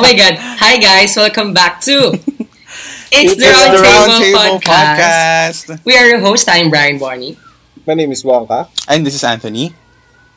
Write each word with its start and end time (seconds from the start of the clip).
oh 0.00 0.02
my 0.02 0.16
God. 0.16 0.40
Hi 0.64 0.80
guys, 0.80 1.12
welcome 1.12 1.52
back 1.52 1.84
to 1.84 2.16
It's, 3.12 3.36
It's 3.36 3.36
the 3.36 3.52
Round 3.52 3.76
the 3.76 3.84
Table, 3.84 4.00
Round 4.00 4.24
Table 4.24 4.56
Podcast. 4.64 5.64
We 5.84 5.92
are 5.92 6.08
your 6.08 6.24
host. 6.24 6.48
I'm 6.48 6.72
Brian 6.72 6.96
Bonnie. 6.96 7.36
My 7.84 7.92
name 7.92 8.08
is 8.08 8.24
Wonka. 8.24 8.72
And 8.88 9.04
this 9.04 9.12
is 9.12 9.20
Anthony. 9.20 9.76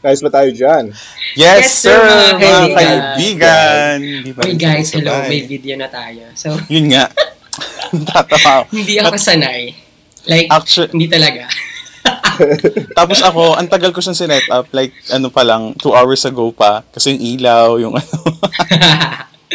Guys, 0.04 0.20
ba 0.20 0.28
tayo 0.28 0.52
dyan? 0.52 0.92
Yes, 1.40 1.64
Yes, 1.64 1.72
sir, 1.80 1.96
sir, 1.96 2.36
mga 2.36 2.76
kaibigan. 2.76 3.98
pa 4.36 4.42
Hey 4.44 4.56
guys, 4.60 4.92
hello. 4.92 5.24
May 5.32 5.48
video 5.48 5.80
na 5.80 5.88
tayo. 5.88 6.28
So, 6.36 6.60
Yun 6.74 6.92
nga. 6.92 7.08
Tatawa. 8.12 8.68
hindi 8.68 9.00
ako 9.00 9.16
sanay. 9.16 9.72
Like, 10.28 10.52
Actually, 10.52 10.92
hindi 10.92 11.08
talaga. 11.08 11.48
tapos 13.00 13.24
ako, 13.24 13.56
ang 13.56 13.72
tagal 13.72 13.96
ko 13.96 14.04
siyang 14.04 14.18
sinet 14.20 14.44
up. 14.52 14.68
Like, 14.76 14.92
ano 15.08 15.32
pa 15.32 15.48
lang, 15.48 15.72
two 15.80 15.96
hours 15.96 16.28
ago 16.28 16.52
pa. 16.52 16.84
Kasi 16.92 17.16
yung 17.16 17.24
ilaw, 17.40 17.80
yung 17.80 17.96
ano. 17.96 18.12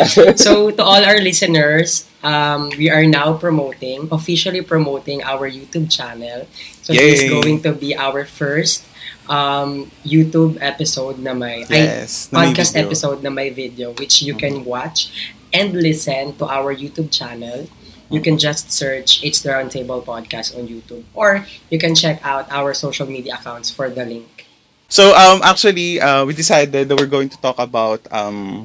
So, 0.07 0.71
to 0.71 0.83
all 0.83 1.03
our 1.05 1.19
listeners, 1.19 2.09
um, 2.23 2.71
we 2.77 2.91
are 2.91 3.07
now 3.07 3.35
promoting, 3.35 4.09
officially 4.13 4.63
promoting 4.63 5.23
our 5.23 5.49
YouTube 5.51 5.91
channel. 5.91 6.47
So, 6.83 6.93
this 6.93 7.23
is 7.23 7.31
going 7.31 7.63
to 7.63 7.73
be 7.73 7.97
our 7.97 8.25
first 8.25 8.85
um, 9.29 9.91
YouTube 10.05 10.59
episode 10.61 11.19
na 11.19 11.35
may, 11.35 11.65
ay, 11.69 12.05
yes. 12.05 12.33
na 12.33 12.41
may 12.41 12.53
podcast 12.53 12.77
episode 12.77 13.23
na 13.23 13.31
may 13.31 13.51
video, 13.51 13.93
which 13.95 14.23
you 14.23 14.35
can 14.35 14.65
watch 14.65 15.13
and 15.53 15.73
listen 15.73 16.37
to 16.37 16.47
our 16.47 16.75
YouTube 16.75 17.13
channel. 17.13 17.69
You 18.09 18.25
can 18.25 18.41
just 18.41 18.73
search 18.73 19.21
It's 19.23 19.45
the 19.45 19.53
Roundtable 19.53 20.01
Podcast 20.01 20.57
on 20.57 20.65
YouTube, 20.65 21.05
or 21.13 21.45
you 21.69 21.79
can 21.79 21.95
check 21.95 22.25
out 22.25 22.49
our 22.49 22.73
social 22.73 23.05
media 23.05 23.37
accounts 23.37 23.69
for 23.69 23.91
the 23.91 24.05
link. 24.05 24.49
So, 24.89 25.13
um, 25.13 25.45
actually, 25.45 26.01
uh, 26.01 26.25
we 26.25 26.33
decided 26.33 26.89
that 26.89 26.97
we're 26.97 27.11
going 27.11 27.29
to 27.29 27.37
talk 27.37 27.61
about 27.61 28.01
um, 28.11 28.65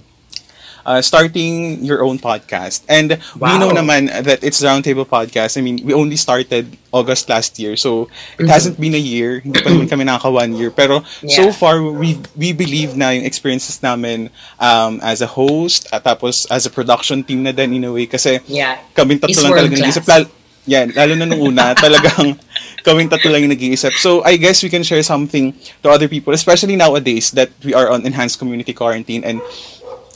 uh, 0.85 1.01
starting 1.01 1.83
your 1.83 2.03
own 2.03 2.19
podcast. 2.19 2.83
And 2.87 3.17
we 3.35 3.41
Wow. 3.41 3.57
know 3.59 3.71
naman 3.71 4.07
that 4.11 4.43
it's 4.43 4.61
Roundtable 4.61 5.05
Podcast. 5.05 5.57
I 5.57 5.61
mean, 5.61 5.81
we 5.83 5.93
only 5.93 6.15
started 6.15 6.77
August 6.91 7.27
last 7.27 7.57
year. 7.57 7.75
So, 7.75 8.07
it 8.37 8.45
Mhm. 8.45 8.49
hasn't 8.49 8.77
been 8.79 8.93
a 8.93 9.01
year. 9.01 9.41
Hindi 9.41 9.59
pa 9.59 9.69
naman 9.71 9.89
kami 9.89 10.03
nakaka 10.05 10.29
one 10.29 10.53
year. 10.55 10.69
Pero, 10.69 11.01
so 11.25 11.49
Yeah. 11.49 11.55
far, 11.55 11.81
we 11.81 12.19
we 12.37 12.53
believe 12.53 12.93
na 12.93 13.11
yung 13.15 13.25
experiences 13.25 13.81
namin 13.81 14.29
um, 14.59 14.99
as 15.01 15.19
a 15.19 15.27
host, 15.27 15.89
at 15.91 16.03
tapos 16.03 16.45
as 16.49 16.65
a 16.65 16.71
production 16.71 17.23
team 17.23 17.41
na 17.43 17.51
din 17.51 17.73
in 17.73 17.83
a 17.83 17.91
way. 17.91 18.05
Kasi, 18.05 18.39
Yeah, 18.45 18.77
kaming 18.93 19.19
tatlo 19.19 19.39
lang 19.43 19.53
talaga 19.57 19.73
nag-iisip. 19.73 20.05
Lalo, 20.05 20.25
yan, 20.63 20.95
lalo 20.95 21.13
na 21.19 21.25
nung 21.27 21.43
una, 21.43 21.75
talagang 21.83 22.39
kaming 22.85 23.09
tatlo 23.11 23.27
lang 23.33 23.43
yung 23.43 23.51
nag-iisip. 23.51 23.91
So, 23.99 24.23
I 24.23 24.37
guess 24.37 24.63
we 24.63 24.69
can 24.69 24.83
share 24.85 25.03
something 25.03 25.51
to 25.81 25.87
other 25.89 26.07
people, 26.07 26.31
especially 26.31 26.77
nowadays 26.77 27.31
that 27.35 27.51
we 27.65 27.73
are 27.73 27.89
on 27.91 28.05
enhanced 28.05 28.39
community 28.39 28.71
quarantine 28.71 29.23
and 29.25 29.41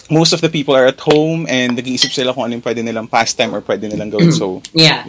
most 0.10 0.32
of 0.34 0.40
the 0.42 0.50
people 0.50 0.76
are 0.76 0.86
at 0.88 1.00
home 1.00 1.46
and 1.50 1.76
nag-iisip 1.76 2.12
sila 2.12 2.34
kung 2.34 2.46
ano 2.48 2.60
yung 2.60 2.66
pwede 2.66 2.80
nilang 2.84 3.10
pastime 3.10 3.52
or 3.54 3.62
pwede 3.62 3.92
nilang 3.92 4.12
gawin. 4.12 4.32
So, 4.32 4.62
Yeah. 4.74 5.06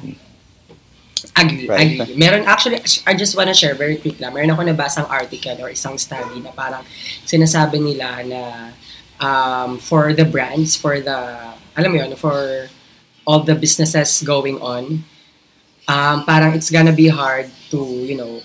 Agree, 1.35 1.67
Right. 1.67 2.01
agree. 2.01 2.15
Meron, 2.15 2.47
actually, 2.47 2.79
I 3.07 3.15
just 3.15 3.35
wanna 3.37 3.55
share 3.55 3.75
very 3.75 3.97
quick 3.99 4.19
lang. 4.19 4.35
Meron 4.35 4.51
ako 4.51 4.63
nabasang 4.67 5.07
article 5.11 5.55
or 5.63 5.71
isang 5.71 5.99
study 5.99 6.39
na 6.43 6.51
parang 6.51 6.83
sinasabi 7.27 7.79
nila 7.83 8.23
na 8.27 8.41
um, 9.19 9.79
for 9.79 10.15
the 10.15 10.25
brands, 10.25 10.75
for 10.75 10.99
the, 11.01 11.19
alam 11.75 11.91
mo 11.91 11.97
yun, 11.99 12.15
for 12.15 12.71
all 13.27 13.43
the 13.43 13.55
businesses 13.55 14.23
going 14.23 14.59
on, 14.63 15.03
um, 15.87 16.23
parang 16.27 16.55
it's 16.55 16.71
gonna 16.71 16.95
be 16.95 17.09
hard 17.09 17.51
to, 17.71 17.79
you 17.83 18.15
know, 18.17 18.43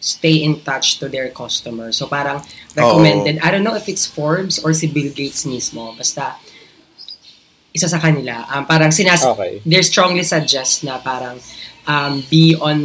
stay 0.00 0.42
in 0.42 0.62
touch 0.62 0.98
to 1.02 1.08
their 1.08 1.28
customers. 1.30 1.98
So 1.98 2.06
parang 2.06 2.42
recommended, 2.74 3.38
I 3.42 3.50
don't 3.50 3.64
know 3.66 3.74
if 3.74 3.88
it's 3.88 4.06
Forbes 4.06 4.62
or 4.62 4.72
si 4.72 4.86
Bill 4.86 5.10
Gates 5.10 5.42
mismo, 5.44 5.96
basta 5.98 6.38
isa 7.74 7.86
sa 7.90 7.98
kanila, 7.98 8.46
um, 8.54 8.64
parang 8.64 8.90
sinas 8.90 9.22
Okay. 9.22 9.60
they 9.66 9.82
strongly 9.82 10.24
suggest 10.24 10.82
na 10.86 10.98
parang 10.98 11.38
um, 11.86 12.22
be 12.30 12.54
on 12.58 12.78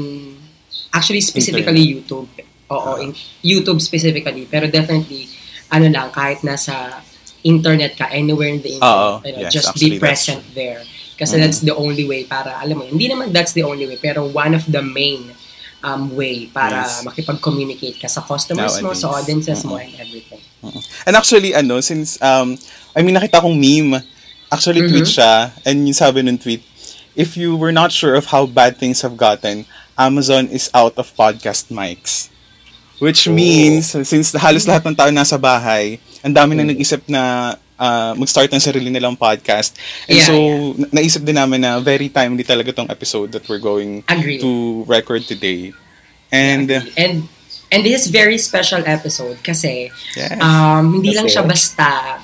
actually 0.94 1.22
specifically 1.22 1.82
YouTube. 1.98 2.30
Oo, 2.74 2.98
in, 2.98 3.14
YouTube 3.46 3.78
specifically, 3.82 4.50
pero 4.50 4.66
definitely 4.66 5.30
ano 5.70 5.90
lang 5.90 6.10
kahit 6.10 6.42
nasa 6.42 7.02
internet 7.46 7.94
ka 7.94 8.10
anywhere 8.10 8.50
in 8.50 8.62
the 8.62 8.78
internet, 8.78 9.22
you 9.26 9.34
know, 9.34 9.44
yes, 9.46 9.54
just 9.54 9.72
be 9.78 10.00
present 10.00 10.42
there. 10.56 10.82
Kasi 11.14 11.38
Mhm. 11.38 11.42
that's 11.46 11.60
the 11.62 11.76
only 11.76 12.06
way 12.10 12.26
para 12.26 12.58
alam 12.58 12.82
mo, 12.82 12.84
hindi 12.90 13.06
naman 13.06 13.30
that's 13.30 13.54
the 13.54 13.62
only 13.62 13.86
way, 13.86 14.00
pero 14.02 14.26
one 14.26 14.58
of 14.58 14.66
the 14.66 14.82
main 14.82 15.30
um, 15.84 16.16
way 16.16 16.48
para 16.50 16.88
Yes. 16.88 17.04
makipag-communicate 17.04 18.00
ka 18.00 18.08
sa 18.08 18.24
customers 18.24 18.80
mo, 18.80 18.96
sa 18.96 19.12
Nowadays. 19.12 19.28
audiences 19.28 19.60
mo, 19.68 19.76
Mhm. 19.76 19.84
and 19.84 19.94
everything. 20.00 20.42
and 21.06 21.14
actually, 21.20 21.52
ano, 21.52 21.84
since, 21.84 22.16
um, 22.24 22.56
I 22.96 23.04
mean, 23.04 23.14
nakita 23.14 23.44
kong 23.44 23.60
meme, 23.60 24.00
actually 24.48 24.88
Mhm. 24.88 24.90
tweet 24.90 25.10
siya, 25.12 25.52
and 25.68 25.84
yung 25.84 25.94
sabi 25.94 26.24
ng 26.24 26.40
tweet, 26.40 26.64
if 27.14 27.36
you 27.36 27.54
were 27.60 27.76
not 27.76 27.92
sure 27.92 28.16
of 28.16 28.32
how 28.32 28.48
bad 28.48 28.80
things 28.80 29.04
have 29.04 29.20
gotten, 29.20 29.68
Amazon 29.94 30.48
is 30.50 30.72
out 30.74 30.96
of 30.98 31.12
podcast 31.14 31.70
mics. 31.70 32.32
Which 33.04 33.28
Oh. 33.28 33.36
means, 33.36 33.92
since 34.08 34.32
halos 34.34 34.64
lahat 34.64 34.88
ng 34.88 34.96
tao 34.96 35.12
nasa 35.12 35.36
bahay, 35.36 36.00
ang 36.24 36.32
dami 36.32 36.56
na 36.56 36.64
nag-isip 36.64 37.04
na 37.12 37.54
ah, 37.80 38.14
mag-start 38.18 38.50
ng 38.54 38.64
sarili 38.64 38.90
nilang 38.90 39.18
podcast. 39.18 39.78
And 40.10 40.18
Yeah, 40.18 40.28
so, 40.28 40.36
yeah. 40.36 40.74
na- 40.78 40.92
naisip 41.02 41.22
din 41.26 41.38
namin 41.38 41.62
na 41.62 41.80
very 41.80 42.10
timely 42.10 42.44
talaga 42.44 42.74
tong 42.76 42.90
episode 42.90 43.32
that 43.34 43.46
we're 43.50 43.62
going 43.62 44.04
Agree. 44.08 44.40
to 44.42 44.84
record 44.86 45.26
today. 45.26 45.74
And, 46.34 46.70
and 46.98 47.30
and 47.74 47.82
this 47.82 48.06
is 48.06 48.08
very 48.14 48.38
special 48.38 48.86
episode 48.86 49.42
kasi 49.42 49.90
yes. 50.14 50.38
um, 50.42 50.94
hindi 50.94 51.14
lang 51.14 51.26
siya 51.26 51.42
basta 51.42 52.22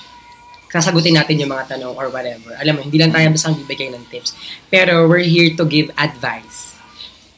kasagutin 0.70 1.18
natin 1.18 1.42
yung 1.42 1.50
mga 1.50 1.76
tanong 1.76 1.98
or 1.98 2.14
whatever. 2.14 2.54
Alam 2.62 2.78
mo, 2.78 2.82
hindi 2.86 3.02
lang 3.02 3.10
tayo 3.10 3.26
basta 3.34 3.50
bibigay 3.50 3.90
ng 3.90 4.06
tips. 4.14 4.38
Pero 4.70 5.10
we're 5.10 5.26
here 5.26 5.58
to 5.58 5.66
give 5.66 5.90
advice 5.98 6.78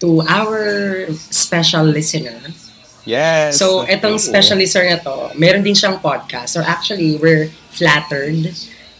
to 0.03 0.19
our 0.27 1.07
special 1.31 1.87
listener. 1.87 2.35
Yes. 3.03 3.55
So, 3.55 3.83
etong 3.83 4.15
Oo. 4.15 4.21
special 4.21 4.57
listener 4.57 4.87
na 4.89 4.99
to, 4.99 5.31
meron 5.35 5.61
din 5.61 5.73
siyang 5.73 5.97
podcast. 5.97 6.53
So, 6.53 6.61
actually, 6.61 7.17
we're 7.17 7.49
flattered 7.71 8.51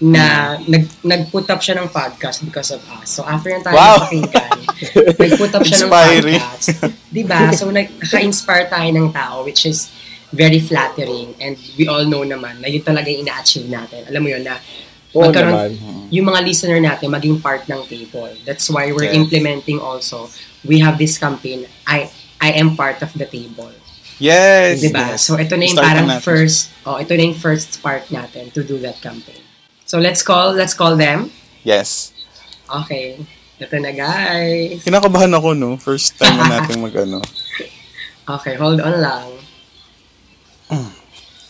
na 0.01 0.57
nag, 0.65 0.89
nag-put 1.01 1.45
up 1.45 1.61
siya 1.61 1.77
ng 1.77 1.87
podcast 1.87 2.41
because 2.41 2.69
of 2.69 2.81
us. 2.91 3.05
So, 3.07 3.21
after 3.21 3.49
yung 3.49 3.61
tayo 3.61 3.77
Wow. 3.77 4.01
pakinggan, 4.01 4.57
nag-put 5.21 5.53
up 5.53 5.61
siya 5.61 5.85
ng 5.85 5.91
podcast. 5.91 6.65
Diba? 7.07 7.53
So, 7.53 7.69
naka-inspire 7.69 8.65
tayo 8.65 8.89
ng 8.89 9.13
tao, 9.13 9.45
which 9.45 9.63
is 9.63 9.93
very 10.33 10.57
flattering. 10.57 11.37
And 11.37 11.53
we 11.77 11.85
all 11.85 12.01
know 12.03 12.23
naman 12.23 12.63
na 12.63 12.67
yun 12.67 12.81
talaga 12.81 13.07
yung 13.07 13.29
ina-achieve 13.29 13.67
natin. 13.67 14.09
Alam 14.09 14.21
mo 14.23 14.29
yun 14.31 14.41
na 14.41 14.57
Oo 15.11 15.27
magkaroon, 15.27 15.53
naman. 15.75 16.07
yung 16.09 16.25
mga 16.25 16.39
listener 16.41 16.79
natin 16.79 17.11
maging 17.11 17.37
part 17.37 17.67
ng 17.67 17.83
table. 17.85 18.31
That's 18.41 18.65
why 18.71 18.89
we're 18.89 19.11
Yes. 19.11 19.19
implementing 19.19 19.77
also, 19.77 20.31
we 20.63 20.79
have 20.79 20.95
this 20.95 21.19
campaign, 21.19 21.67
I 21.83 22.07
I 22.39 22.57
am 22.57 22.73
part 22.73 23.03
of 23.03 23.11
the 23.13 23.27
table. 23.27 23.69
Yes. 24.21 24.85
Diba? 24.85 25.17
yes. 25.17 25.25
So, 25.25 25.33
ito 25.41 25.57
na 25.57 25.65
yung 25.65 25.77
Start 25.77 25.87
parang 25.89 26.07
natin. 26.07 26.21
first, 26.21 26.69
oh, 26.85 27.01
ito 27.01 27.11
na 27.17 27.21
yung 27.25 27.37
first 27.37 27.81
part 27.81 28.05
natin 28.13 28.53
to 28.53 28.61
do 28.61 28.77
that 28.85 29.01
campaign. 29.01 29.41
So, 29.89 29.97
let's 29.97 30.21
call, 30.21 30.53
let's 30.53 30.77
call 30.77 30.93
them. 30.93 31.33
Yes. 31.65 32.13
Okay. 32.69 33.19
Ito 33.61 33.75
na, 33.81 33.91
guys. 33.91 34.81
Kinakabahan 34.85 35.33
ako, 35.35 35.53
no? 35.57 35.75
First 35.75 36.17
time 36.21 36.37
na 36.37 36.61
natin 36.61 36.81
mag-ano. 36.85 37.19
Okay, 38.25 38.55
hold 38.55 38.79
on 38.79 38.95
lang. 39.01 39.27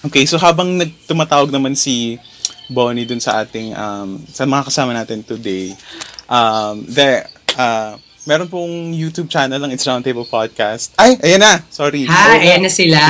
Okay, 0.02 0.26
so 0.26 0.42
habang 0.42 0.82
nagtumatawag 0.82 1.54
naman 1.54 1.78
si 1.78 2.18
Bonnie 2.66 3.06
dun 3.06 3.22
sa 3.22 3.46
ating, 3.46 3.70
um, 3.78 4.18
sa 4.26 4.50
mga 4.50 4.66
kasama 4.66 4.98
natin 4.98 5.22
today, 5.22 5.78
um, 6.26 6.82
there, 6.90 7.30
uh, 7.54 8.02
meron 8.26 8.48
pong 8.48 8.94
YouTube 8.94 9.30
channel 9.30 9.58
ng 9.66 9.74
It's 9.74 9.86
Roundtable 9.86 10.30
Podcast. 10.30 10.94
Ay, 10.98 11.18
ayan 11.26 11.42
na! 11.42 11.54
Sorry. 11.74 12.06
Hi, 12.06 12.38
ayan 12.38 12.62
na 12.62 12.72
sila. 12.72 13.02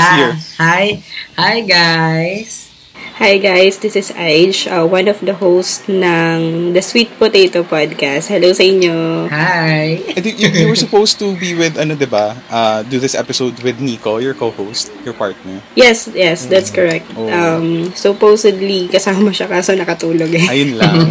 Hi. 0.56 1.04
Hi, 1.36 1.58
guys. 1.68 2.71
Hi 3.20 3.38
guys, 3.38 3.78
this 3.78 3.94
is 3.96 4.10
Aij, 4.16 4.66
uh, 4.66 4.88
one 4.88 5.06
of 5.06 5.20
the 5.22 5.36
hosts 5.36 5.86
ng 5.86 6.72
The 6.74 6.82
Sweet 6.82 7.12
Potato 7.20 7.62
Podcast. 7.62 8.32
Hello 8.32 8.50
sa 8.56 8.64
inyo. 8.66 9.28
Hi. 9.30 10.00
Eh, 10.18 10.24
you, 10.26 10.50
you 10.50 10.66
were 10.66 10.80
supposed 10.80 11.20
to 11.20 11.36
be 11.38 11.54
with, 11.54 11.78
ano, 11.78 11.94
diba? 11.94 12.34
Uh, 12.50 12.82
do 12.88 12.98
this 12.98 13.14
episode 13.14 13.54
with 13.62 13.78
Nico, 13.78 14.18
your 14.18 14.34
co-host, 14.34 14.90
your 15.06 15.14
partner. 15.14 15.62
Yes, 15.76 16.10
yes, 16.10 16.50
that's 16.50 16.72
correct. 16.74 17.06
Oh. 17.14 17.30
Um, 17.30 17.94
supposedly, 17.94 18.90
kasama 18.90 19.30
siya 19.30 19.46
kaso 19.52 19.78
nakatulog 19.78 20.32
eh. 20.34 20.48
Ayun 20.50 20.82
lang. 20.82 21.06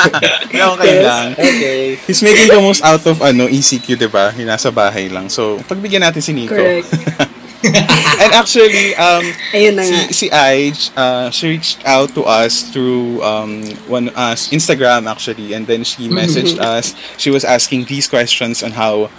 okay 0.78 0.94
Yes. 0.96 1.04
lang. 1.04 1.28
Okay. 1.36 1.82
He's 2.08 2.22
making 2.24 2.48
the 2.48 2.62
most 2.62 2.80
out 2.80 3.04
of 3.04 3.20
ano 3.20 3.44
ECQ, 3.50 4.00
'di 4.00 4.08
ba? 4.08 4.32
Yung 4.38 4.48
nasa 4.48 4.72
bahay 4.72 5.12
lang. 5.12 5.28
So, 5.28 5.60
pagbigyan 5.68 6.00
natin 6.08 6.22
si 6.24 6.32
Nico. 6.32 6.56
Correct. 6.56 6.88
And 8.20 8.32
actually, 8.32 8.96
um, 8.96 9.24
Ayun 9.52 9.76
na 9.76 9.84
nga. 9.84 10.08
si 10.08 10.12
si 10.12 10.26
Aij, 10.32 10.76
uh, 10.96 11.28
she 11.28 11.56
reached 11.56 11.84
out 11.84 12.08
to 12.16 12.24
us 12.24 12.64
through 12.72 13.20
um 13.20 13.68
one 13.84 14.08
uh, 14.16 14.32
Instagram 14.48 15.04
actually, 15.04 15.52
and 15.52 15.68
then 15.68 15.84
she 15.84 16.08
messaged 16.08 16.56
us. 16.56 16.96
She 17.20 17.28
was 17.28 17.44
asking 17.44 17.84
these 17.84 18.08
questions 18.08 18.64
on 18.64 18.72
how 18.72 19.12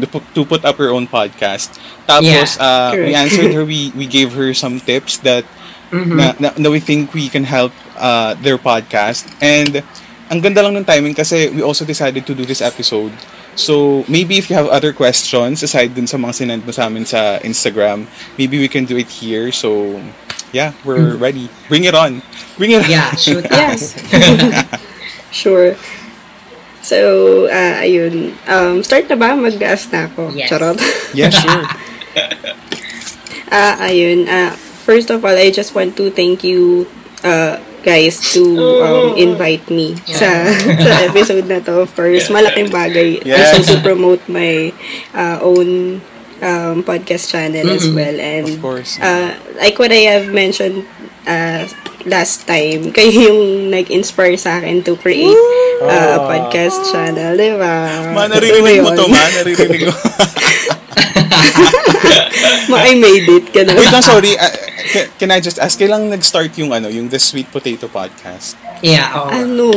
to 0.00 0.06
put, 0.08 0.24
to 0.34 0.44
put 0.44 0.64
up 0.64 0.76
her 0.76 0.88
own 0.88 1.04
podcast. 1.08 1.76
Tapos, 2.08 2.56
uh, 2.60 2.96
we 2.96 3.12
answered 3.12 3.52
her. 3.52 3.64
We 3.68 3.92
we 3.92 4.06
gave 4.08 4.32
her 4.32 4.54
some 4.56 4.80
tips 4.80 5.20
that 5.28 5.44
na, 5.92 6.32
na, 6.38 6.48
na 6.56 6.68
we 6.70 6.80
think 6.80 7.12
we 7.12 7.28
can 7.28 7.44
help 7.44 7.72
uh, 7.98 8.34
their 8.40 8.58
podcast. 8.58 9.28
And 9.42 9.84
ang 10.30 10.40
ganda 10.40 10.62
lang 10.62 10.76
ng 10.80 10.86
timing 10.86 11.14
kasi 11.14 11.50
we 11.50 11.62
also 11.62 11.84
decided 11.84 12.26
to 12.26 12.34
do 12.34 12.44
this 12.44 12.60
episode. 12.62 13.12
So, 13.56 14.04
maybe 14.06 14.36
if 14.36 14.48
you 14.52 14.56
have 14.56 14.68
other 14.68 14.92
questions 14.92 15.64
aside 15.64 15.96
dun 15.96 16.06
sa 16.06 16.20
mga 16.20 16.32
sinend 16.36 16.62
mo 16.68 16.72
sa 16.76 16.86
amin 16.86 17.08
sa 17.08 17.40
Instagram, 17.40 18.04
maybe 18.36 18.60
we 18.60 18.68
can 18.68 18.84
do 18.84 19.00
it 19.00 19.08
here. 19.08 19.48
So, 19.50 19.96
yeah, 20.52 20.76
we're 20.84 21.16
ready. 21.16 21.48
Bring 21.68 21.88
it 21.88 21.96
on. 21.96 22.20
Bring 22.60 22.76
it 22.76 22.84
on. 22.84 22.90
Yeah, 22.92 23.16
shoot 23.16 23.48
us. 23.52 23.96
Sure. 25.36 25.76
So, 26.80 27.44
ah, 27.52 27.84
ayun. 27.84 28.32
Um, 28.48 28.80
start 28.80 29.04
na 29.12 29.20
ba? 29.20 29.36
Mag-ask 29.36 29.92
na 29.92 30.08
ako. 30.08 30.32
Yes. 30.32 30.48
Charot. 30.48 30.78
Yeah, 31.18 31.28
sure. 31.28 31.64
Ah, 33.52 33.76
ayun. 33.84 34.24
Ah, 34.30 34.56
first 34.86 35.12
of 35.12 35.20
all, 35.20 35.36
I 35.36 35.52
just 35.52 35.74
want 35.76 35.92
to 36.00 36.08
thank 36.08 36.40
you 36.40 36.88
uh, 37.20 37.60
guys 37.86 38.18
to 38.34 38.42
um, 38.82 39.14
invite 39.14 39.62
me 39.70 39.94
sa 40.04 40.50
sa 40.84 40.92
episode 41.06 41.46
na 41.46 41.62
to. 41.62 41.86
Of 41.86 41.94
course, 41.94 42.26
malaking 42.28 42.74
bagay. 42.74 43.22
Yes. 43.22 43.54
Also 43.54 43.78
to 43.78 43.82
promote 43.86 44.18
my 44.26 44.74
uh, 45.14 45.38
own 45.40 46.02
um, 46.42 46.82
podcast 46.82 47.30
channel 47.30 47.70
as 47.70 47.86
well. 47.88 48.16
And 48.18 48.50
Of 48.50 48.58
course. 48.60 48.98
uh, 48.98 49.38
like 49.62 49.78
what 49.78 49.94
I 49.94 50.10
have 50.18 50.34
mentioned 50.34 50.82
uh, 51.30 51.64
last 52.06 52.46
time, 52.46 52.88
kayo 52.96 53.30
yung 53.30 53.68
nag-inspire 53.74 54.38
sa 54.38 54.62
akin 54.62 54.80
to 54.86 54.94
create 54.96 55.36
uh, 55.82 56.16
a 56.16 56.20
podcast 56.24 56.78
channel, 56.94 57.34
di 57.34 57.52
ba? 57.58 58.10
Ma, 58.14 58.30
naririnig 58.30 58.80
mo 58.80 58.94
Yun. 58.94 58.98
to, 58.98 59.04
ma. 59.10 59.20
Naririnig 59.42 59.82
mo. 59.90 59.94
Ma, 62.66 62.82
I 62.82 62.98
made 62.98 63.26
it. 63.30 63.46
Ganun. 63.54 63.78
Wait 63.78 63.90
lang, 63.94 64.02
sorry. 64.02 64.34
Uh, 64.34 64.50
can, 64.90 65.04
can 65.18 65.30
I 65.30 65.38
just 65.38 65.58
ask, 65.58 65.78
kailang 65.78 66.10
nag-start 66.10 66.50
yung 66.58 66.74
ano, 66.74 66.90
yung 66.90 67.06
The 67.06 67.18
Sweet 67.18 67.50
Potato 67.50 67.86
Podcast? 67.86 68.58
yeah, 68.82 69.14
oo. 69.14 69.30
Ano, 69.30 69.70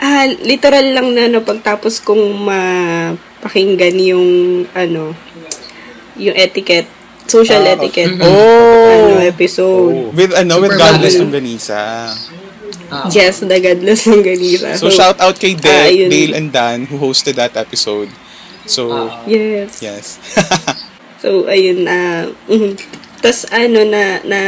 ah, 0.00 0.28
literal 0.44 0.92
lang 0.92 1.16
na 1.16 1.32
no, 1.32 1.40
pagtapos 1.42 2.04
kong 2.04 2.44
mapakinggan 2.44 3.96
yung, 4.00 4.28
ano, 4.76 5.16
yung 6.16 6.36
etiquette, 6.36 6.88
social 7.26 7.62
Ah, 7.62 7.74
etiquette, 7.76 8.16
Oh! 8.22 8.88
ano, 8.88 9.20
episode. 9.22 10.14
With, 10.14 10.32
ano, 10.34 10.62
with 10.62 10.72
Super 10.74 10.82
Godless 10.82 11.14
well. 11.14 11.22
Longganisa. 11.26 11.80
Oo. 12.86 13.10
Yes, 13.10 13.42
the 13.42 13.58
godless 13.58 14.06
ng 14.06 14.22
ganisa. 14.22 14.78
So, 14.78 14.90
shout 14.90 15.18
out 15.18 15.34
kay 15.38 15.58
ah, 15.58 15.90
Dale, 15.90 16.06
yun. 16.06 16.10
Dale 16.10 16.34
and 16.38 16.48
Dan 16.54 16.86
who 16.86 17.02
hosted 17.02 17.34
that 17.34 17.58
episode. 17.58 18.10
So, 18.66 18.90
Oo. 18.90 19.10
Yes. 19.26 19.82
yes. 19.82 20.06
So, 21.16 21.48
ayun, 21.48 21.88
ah, 21.88 22.28
uh, 22.28 22.70
tas 23.24 23.48
ano 23.50 23.82
na, 23.82 24.20
na, 24.22 24.40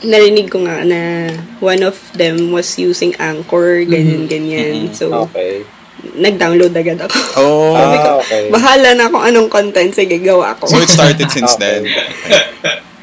narinig 0.00 0.48
ko 0.48 0.64
nga 0.64 0.86
na 0.86 1.28
one 1.60 1.82
of 1.84 1.98
them 2.16 2.54
was 2.54 2.78
using 2.78 3.12
Anchor, 3.20 3.84
ganyan, 3.84 4.24
ganyan. 4.30 4.94
So, 4.94 5.28
Okay. 5.28 5.66
Nag-download 6.12 6.72
agad 6.72 6.98
ako. 6.98 7.16
oh. 7.36 7.72
Sabi 7.72 7.96
ko, 7.96 8.08
Ah, 8.08 8.16
okay. 8.18 8.42
bahala 8.48 8.88
na 8.92 9.06
kung 9.06 9.22
anong 9.22 9.48
content, 9.48 9.90
sige, 9.90 10.18
gawa 10.18 10.54
ko. 10.54 10.64
So, 10.64 10.78
it 10.78 10.88
started 10.88 11.28
since 11.28 11.54
Okay. 11.54 11.60
then. 11.60 11.82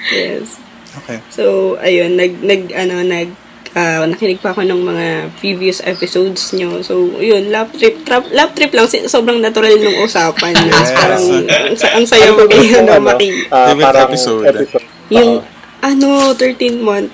yes. 0.09 0.57
Okay. 0.97 1.19
So, 1.29 1.43
ayun, 1.77 2.15
nag, 2.15 2.41
nag, 2.41 2.61
ano, 2.71 3.01
nag, 3.01 3.29
ah, 3.73 4.03
nakinig 4.03 4.39
pa 4.39 4.49
ako 4.49 4.63
ng 4.63 4.81
mga 4.81 5.07
previous 5.35 5.79
episodes 5.81 6.51
nyo. 6.51 6.81
So, 6.81 6.97
yun, 7.15 7.47
lap 7.47 7.69
trip, 7.71 8.01
trap, 8.03 8.25
lap 8.31 8.51
trip 8.51 8.71
lang. 8.71 8.85
Si- 8.85 9.05
Sobrang 9.05 9.37
natural 9.37 9.77
nung 9.77 10.01
usapan. 10.01 10.51
Yes. 10.53 10.65
Yes. 10.67 10.89
Parang, 10.91 11.23
ang, 11.45 11.75
sa- 11.75 11.93
ang 11.93 12.05
saya 12.05 12.27
Ano 12.27 12.43
ko 12.43 12.51
yung 12.51 12.83
na 12.83 12.97
ano, 12.97 13.05
maki... 13.05 13.27
Favorite 13.45 13.83
parang 13.83 14.07
episode? 14.07 14.43
episode. 14.47 14.85
Yung, 15.07 15.31
ano, 15.79 16.07
13 16.33 16.81
month. 16.81 17.13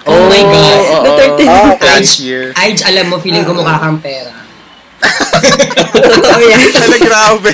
Oh 0.00 0.16
my 0.26 0.40
God. 0.40 0.80
oo, 0.80 1.04
The 1.04 1.12
13 1.36 1.44
Ah, 1.44 1.60
month. 1.68 1.82
Ay, 2.56 2.70
alam 2.80 3.04
mo, 3.06 3.16
feeling 3.18 3.44
ko 3.44 3.52
mukha 3.52 3.76
kang 3.76 4.00
pera. 4.00 4.32
Totoo 5.00 6.40
yan. 6.44 6.68
Ala, 6.84 6.96
grabe. 7.00 7.52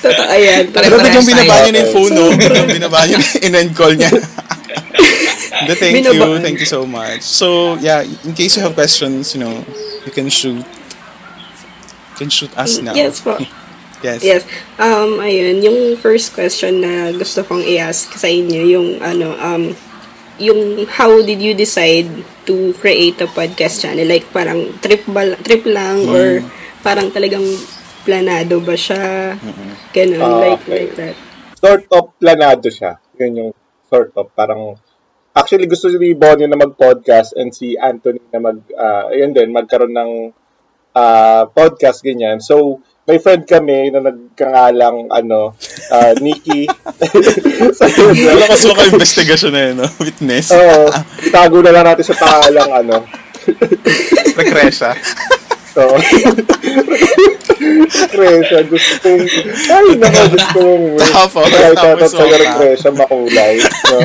Totoo 0.00 0.34
yan. 0.36 0.64
Parehas 0.72 1.12
yung 1.14 1.28
binaba 1.28 1.54
niyo 1.64 1.70
na 1.70 1.80
yung 1.80 1.92
phone, 1.92 2.12
no? 2.12 2.26
Yung 2.32 2.70
binaba 2.70 2.98
yung 3.08 3.24
in-end 3.44 3.72
call 3.76 3.94
niya. 3.96 4.10
Hindi, 5.54 5.74
thank 5.78 5.94
you. 6.04 6.12
Binaba. 6.12 6.42
Thank 6.42 6.58
you 6.60 6.68
so 6.68 6.82
much. 6.84 7.22
So, 7.22 7.76
yeah, 7.78 8.02
in 8.02 8.34
case 8.34 8.56
you 8.56 8.62
have 8.62 8.74
questions, 8.74 9.34
you 9.34 9.40
know, 9.40 9.64
you 10.04 10.12
can 10.12 10.28
shoot. 10.28 10.64
You 12.14 12.16
can 12.16 12.30
shoot 12.30 12.52
us 12.58 12.80
now. 12.80 12.94
Yes 12.94 13.20
po. 13.20 13.38
Yes. 14.04 14.20
Yes. 14.20 14.42
Um, 14.76 15.16
ayun, 15.24 15.64
yung 15.64 15.78
first 15.96 16.36
question 16.36 16.84
na 16.84 17.08
gusto 17.16 17.40
kong 17.40 17.64
i-ask 17.64 18.12
sa 18.12 18.28
inyo, 18.28 18.60
yung 18.68 18.88
ano, 19.00 19.32
um, 19.40 19.72
yung 20.36 20.84
how 20.90 21.08
did 21.24 21.40
you 21.40 21.56
decide 21.56 22.10
to 22.46 22.72
create 22.78 23.18
a 23.20 23.28
podcast 23.28 23.82
channel? 23.82 24.06
Like, 24.06 24.28
parang 24.30 24.76
trip, 24.80 25.04
ba, 25.08 25.34
trip 25.40 25.64
lang 25.66 26.04
or 26.08 26.40
parang 26.80 27.10
talagang 27.10 27.44
planado 28.04 28.60
ba 28.60 28.76
siya? 28.76 29.34
Ganun, 29.90 30.20
Ah, 30.20 30.40
like, 30.44 30.62
okay. 30.64 30.72
like 30.84 30.94
that. 31.00 31.16
Sort 31.56 31.84
of 31.90 32.12
planado 32.20 32.68
siya. 32.68 33.00
Yun 33.16 33.32
yung 33.40 33.52
sort 33.88 34.12
of 34.16 34.28
parang 34.36 34.76
Actually, 35.34 35.66
gusto 35.66 35.90
ni 35.90 36.14
Bonnie 36.14 36.46
na 36.46 36.54
mag-podcast 36.54 37.34
and 37.34 37.50
si 37.50 37.74
Anthony 37.74 38.22
na 38.30 38.38
mag, 38.38 38.62
ah, 38.78 39.10
ayun 39.10 39.34
din, 39.34 39.50
magkaroon 39.50 39.90
ng 39.90 40.12
ah, 40.94 41.50
podcast, 41.50 42.06
ganyan. 42.06 42.38
So, 42.38 42.78
may 43.04 43.20
friend 43.20 43.44
kami 43.44 43.92
na 43.92 44.00
nagkangalang, 44.00 45.12
ano, 45.12 45.52
ah, 45.92 46.16
Nikki. 46.16 46.64
Wala 48.24 48.44
kasi 48.48 48.64
maka 48.72 48.88
investigation 48.88 49.52
na 49.52 49.60
yun, 49.68 49.84
no? 49.84 49.88
Witness. 50.00 50.48
Oo, 50.56 50.88
itago 51.20 51.60
na 51.60 51.72
lang 51.72 51.84
natin 51.84 52.04
sa 52.08 52.16
pangalang, 52.16 52.72
ano. 52.72 53.04
Recresha. 54.40 54.96
So, 55.76 55.84
Recresha, 57.92 58.58
gusto 58.72 58.94
kong, 59.04 59.24
ay, 59.68 59.86
naku, 60.00 60.22
gusto 60.32 60.48
kong, 60.56 60.84
Tapos, 60.96 61.44
ay, 61.52 61.76
tapos 61.76 62.08
sa 62.08 62.24
wala. 62.24 62.36
Recresha, 62.40 62.88
makulay. 62.88 63.54
No? 63.60 63.98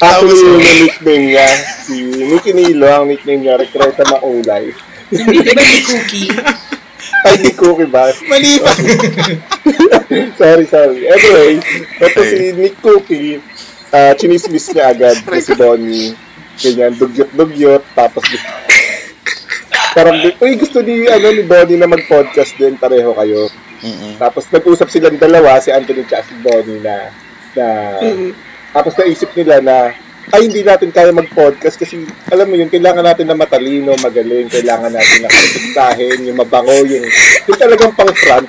Actually, 0.00 0.40
yung 0.40 0.64
nickname 0.88 1.24
niya, 1.36 1.48
si 1.84 1.94
Nicky 2.32 2.56
Nilo, 2.56 2.88
ang 2.88 3.12
nickname 3.12 3.44
niya, 3.44 3.60
Recresha 3.60 4.08
Makulay. 4.08 4.72
Di 5.12 5.52
ba 5.52 5.62
yung 5.62 5.84
cookie? 5.84 6.30
Ay, 7.26 7.52
cookie 7.54 7.90
ba? 7.90 8.10
Mali 8.26 8.58
pa. 8.58 8.72
sorry, 10.40 10.64
sorry. 10.66 11.06
Anyway, 11.06 11.60
ito 12.02 12.20
si 12.24 12.38
Nick 12.56 12.74
Cookie, 12.82 13.38
uh, 13.92 14.12
chinismis 14.18 14.72
niya 14.72 14.90
agad 14.90 15.16
si 15.38 15.52
Bonnie. 15.54 16.16
Ganyan, 16.62 16.94
dugyot-dugyot, 16.94 17.82
tapos 17.96 18.22
parang, 19.96 20.14
uy, 20.20 20.52
gusto 20.56 20.84
ni, 20.84 21.08
ano, 21.08 21.32
ni 21.32 21.42
Bonnie 21.44 21.80
na 21.80 21.90
mag-podcast 21.90 22.54
din, 22.60 22.76
pareho 22.76 23.12
kayo. 23.16 23.48
Mm-mm. 23.82 24.14
Tapos 24.20 24.46
nag-usap 24.52 24.88
silang 24.92 25.18
dalawa, 25.18 25.58
si 25.58 25.74
Anthony 25.74 26.06
at 26.06 26.26
si 26.28 26.34
Bonnie 26.38 26.80
na, 26.80 27.10
na, 27.58 27.66
tapos 28.72 28.94
naisip 28.94 29.32
nila 29.34 29.58
na, 29.58 29.76
ay, 30.32 30.48
hindi 30.48 30.64
natin 30.64 30.88
kaya 30.88 31.12
mag-podcast 31.12 31.76
kasi, 31.76 32.08
alam 32.32 32.48
mo 32.48 32.56
yun, 32.56 32.72
kailangan 32.72 33.04
natin 33.04 33.28
na 33.28 33.36
matalino, 33.36 33.92
magaling, 34.00 34.48
kailangan 34.48 34.88
natin 34.88 35.18
na 35.22 35.28
kaligtahin, 35.28 36.24
yung 36.24 36.38
mabango, 36.40 36.72
yung, 36.88 37.04
yung 37.48 37.58
talagang 37.60 37.92
pang-front. 37.92 38.48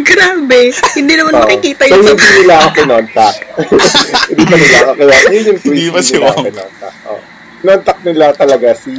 Grabe! 0.00 0.72
Hindi 0.96 1.14
naman 1.16 1.32
Oo. 1.36 1.42
makikita 1.44 1.84
So, 1.88 1.92
yun 1.96 2.04
sa... 2.04 2.12
hindi 2.12 2.30
nila 2.44 2.54
ako 2.60 2.68
kinontak. 2.76 3.34
hindi 4.30 4.44
pa 4.44 4.56
nila 4.56 4.76
ako 4.84 4.92
kaya 4.96 5.14
yun 5.32 5.44
yung 5.44 5.60
tweet. 5.60 5.76
Hindi 5.76 5.86
pa 5.92 6.00
si 6.00 6.12
nila 6.12 6.26
ako 6.26 6.36
Wong. 6.36 6.46
kinontak. 6.48 6.94
Oh. 7.08 7.20
Kinontak 7.56 7.98
nila 8.04 8.24
talaga 8.36 8.68
si 8.76 8.92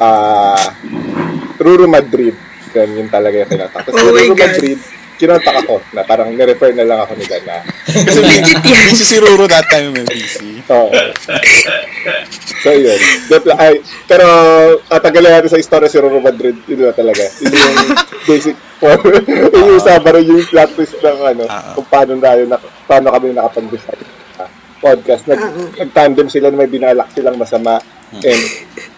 ah 0.00 0.66
Ruru 1.56 1.86
Madrid. 1.88 2.36
Yan, 2.76 2.88
yun 2.92 3.08
talaga 3.08 3.36
yung 3.40 3.50
kinontak. 3.50 3.82
Tapos 3.88 3.96
Oh 3.96 4.04
si 4.04 4.12
my 4.12 4.24
Ruru 4.28 4.36
God. 4.36 4.80
Kinontak 5.16 5.56
ako 5.64 5.80
na 5.92 6.04
parang 6.04 6.28
nirefer 6.28 6.76
na 6.76 6.84
lang 6.84 7.00
ako 7.00 7.16
nila 7.16 7.36
na 7.44 7.56
Kasi 7.86 8.20
Legit 8.28 8.60
yan. 8.60 8.84
busy 8.84 9.04
si 9.04 9.16
Ruro 9.16 9.48
that 9.48 9.64
time 9.66 9.96
may 9.96 10.04
busy. 10.04 10.60
Oo. 10.68 10.92
So, 12.60 12.70
yun. 12.72 12.98
Lang. 13.30 13.56
Ay, 13.56 13.80
pero, 14.04 14.26
tatagalin 14.86 15.32
natin 15.32 15.52
sa 15.52 15.60
istorya 15.60 15.88
si 15.88 15.96
Roro 15.96 16.20
Madrid. 16.20 16.56
Yun 16.66 16.84
na 16.84 16.92
talaga. 16.92 17.24
Yun 17.40 17.52
yung 17.52 17.96
basic 18.26 18.56
form. 18.76 19.00
yun 19.28 19.80
yung 19.80 19.80
rin 19.80 20.26
yung 20.26 20.46
plot 20.46 20.70
twist 20.74 20.98
ng 21.00 21.18
ano, 21.22 21.44
Ah. 21.46 21.72
kung 21.72 21.88
paano 21.88 22.12
tayo, 22.18 22.42
na, 22.44 22.56
paano 22.84 23.08
kami 23.08 23.32
nakapag-decide 23.32 24.02
sa 24.34 24.44
podcast. 24.78 25.24
Nag, 25.24 25.40
nag-tandem 25.78 26.28
sila 26.28 26.50
na 26.50 26.60
may 26.60 26.70
binalak 26.70 27.08
silang 27.14 27.38
masama. 27.38 27.78
And, 28.12 28.42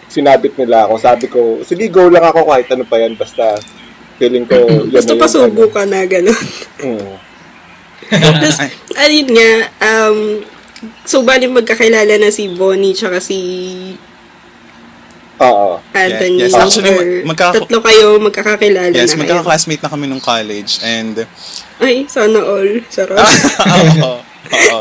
sinabit 0.09 0.57
nila 0.57 0.89
ako. 0.89 0.93
Sabi 0.97 1.25
ko, 1.29 1.39
sige, 1.61 1.87
go 1.87 2.09
lang 2.09 2.25
ako 2.25 2.49
kahit 2.49 2.67
ano 2.73 2.83
pa 2.83 2.97
yan. 2.97 3.13
Basta, 3.13 3.53
feeling 4.19 4.43
ko, 4.43 4.67
Gusto 4.85 5.15
na 5.15 5.17
pa 5.17 5.25
yung 5.25 5.33
subo 5.33 5.63
ano. 5.63 5.71
ka 5.71 5.83
na, 5.87 5.99
gano'n. 6.03 6.43
Mm. 6.83 7.13
Tapos, 8.23 8.55
ayun 8.97 9.29
nga, 9.31 9.51
um, 9.79 10.17
so 11.07 11.23
bali 11.23 11.47
magkakilala 11.47 12.19
na 12.19 12.29
si 12.29 12.51
Bonnie 12.51 12.91
tsaka 12.91 13.23
si 13.23 13.39
Oo. 15.39 15.79
Anthony. 15.95 16.43
Yes, 16.43 16.51
actually, 16.51 16.91
or 16.91 16.99
mag- 17.23 17.31
magkaka- 17.31 17.63
tatlo 17.63 17.79
kayo 17.79 18.19
magkakakilala 18.19 18.91
Yes, 18.91 19.15
na 19.15 19.15
kayo. 19.15 19.19
magkaka-classmate 19.23 19.81
na 19.81 19.89
kami 19.89 20.05
nung 20.05 20.19
college 20.19 20.83
and 20.83 21.23
Ay, 21.79 22.03
sana 22.11 22.43
all. 22.43 22.83
Sarap. 22.91 23.23
Oo. 24.03 24.19
Oo. 24.49 24.79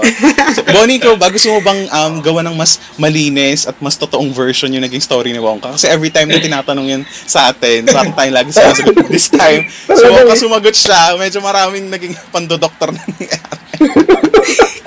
So, 0.57 0.65
Bonnie, 0.65 0.97
ikaw 0.97 1.15
ba, 1.21 1.29
gusto 1.29 1.53
mo 1.53 1.61
bang 1.61 1.85
um, 1.89 2.13
gawa 2.25 2.41
ng 2.49 2.57
mas 2.57 2.81
malinis 2.97 3.69
at 3.69 3.77
mas 3.85 3.95
totoong 4.01 4.33
version 4.33 4.73
yung 4.73 4.85
naging 4.85 5.03
story 5.03 5.31
ni 5.31 5.41
Wongka? 5.41 5.77
Kasi 5.77 5.93
every 5.93 6.09
time 6.09 6.33
na 6.33 6.41
tinatanong 6.41 6.87
yan 6.89 7.03
sa 7.09 7.53
atin, 7.53 7.85
parang 7.85 8.17
tayo 8.17 8.31
lagi 8.33 8.51
sinasagot. 8.53 8.95
This 9.13 9.29
time, 9.29 9.69
si 9.69 10.05
Wongka 10.09 10.35
sumagot 10.37 10.77
siya, 10.77 11.17
medyo 11.21 11.45
maraming 11.45 11.93
naging 11.93 12.17
pandodoktor 12.33 12.93
na 12.93 13.01
nangyari. 13.05 13.57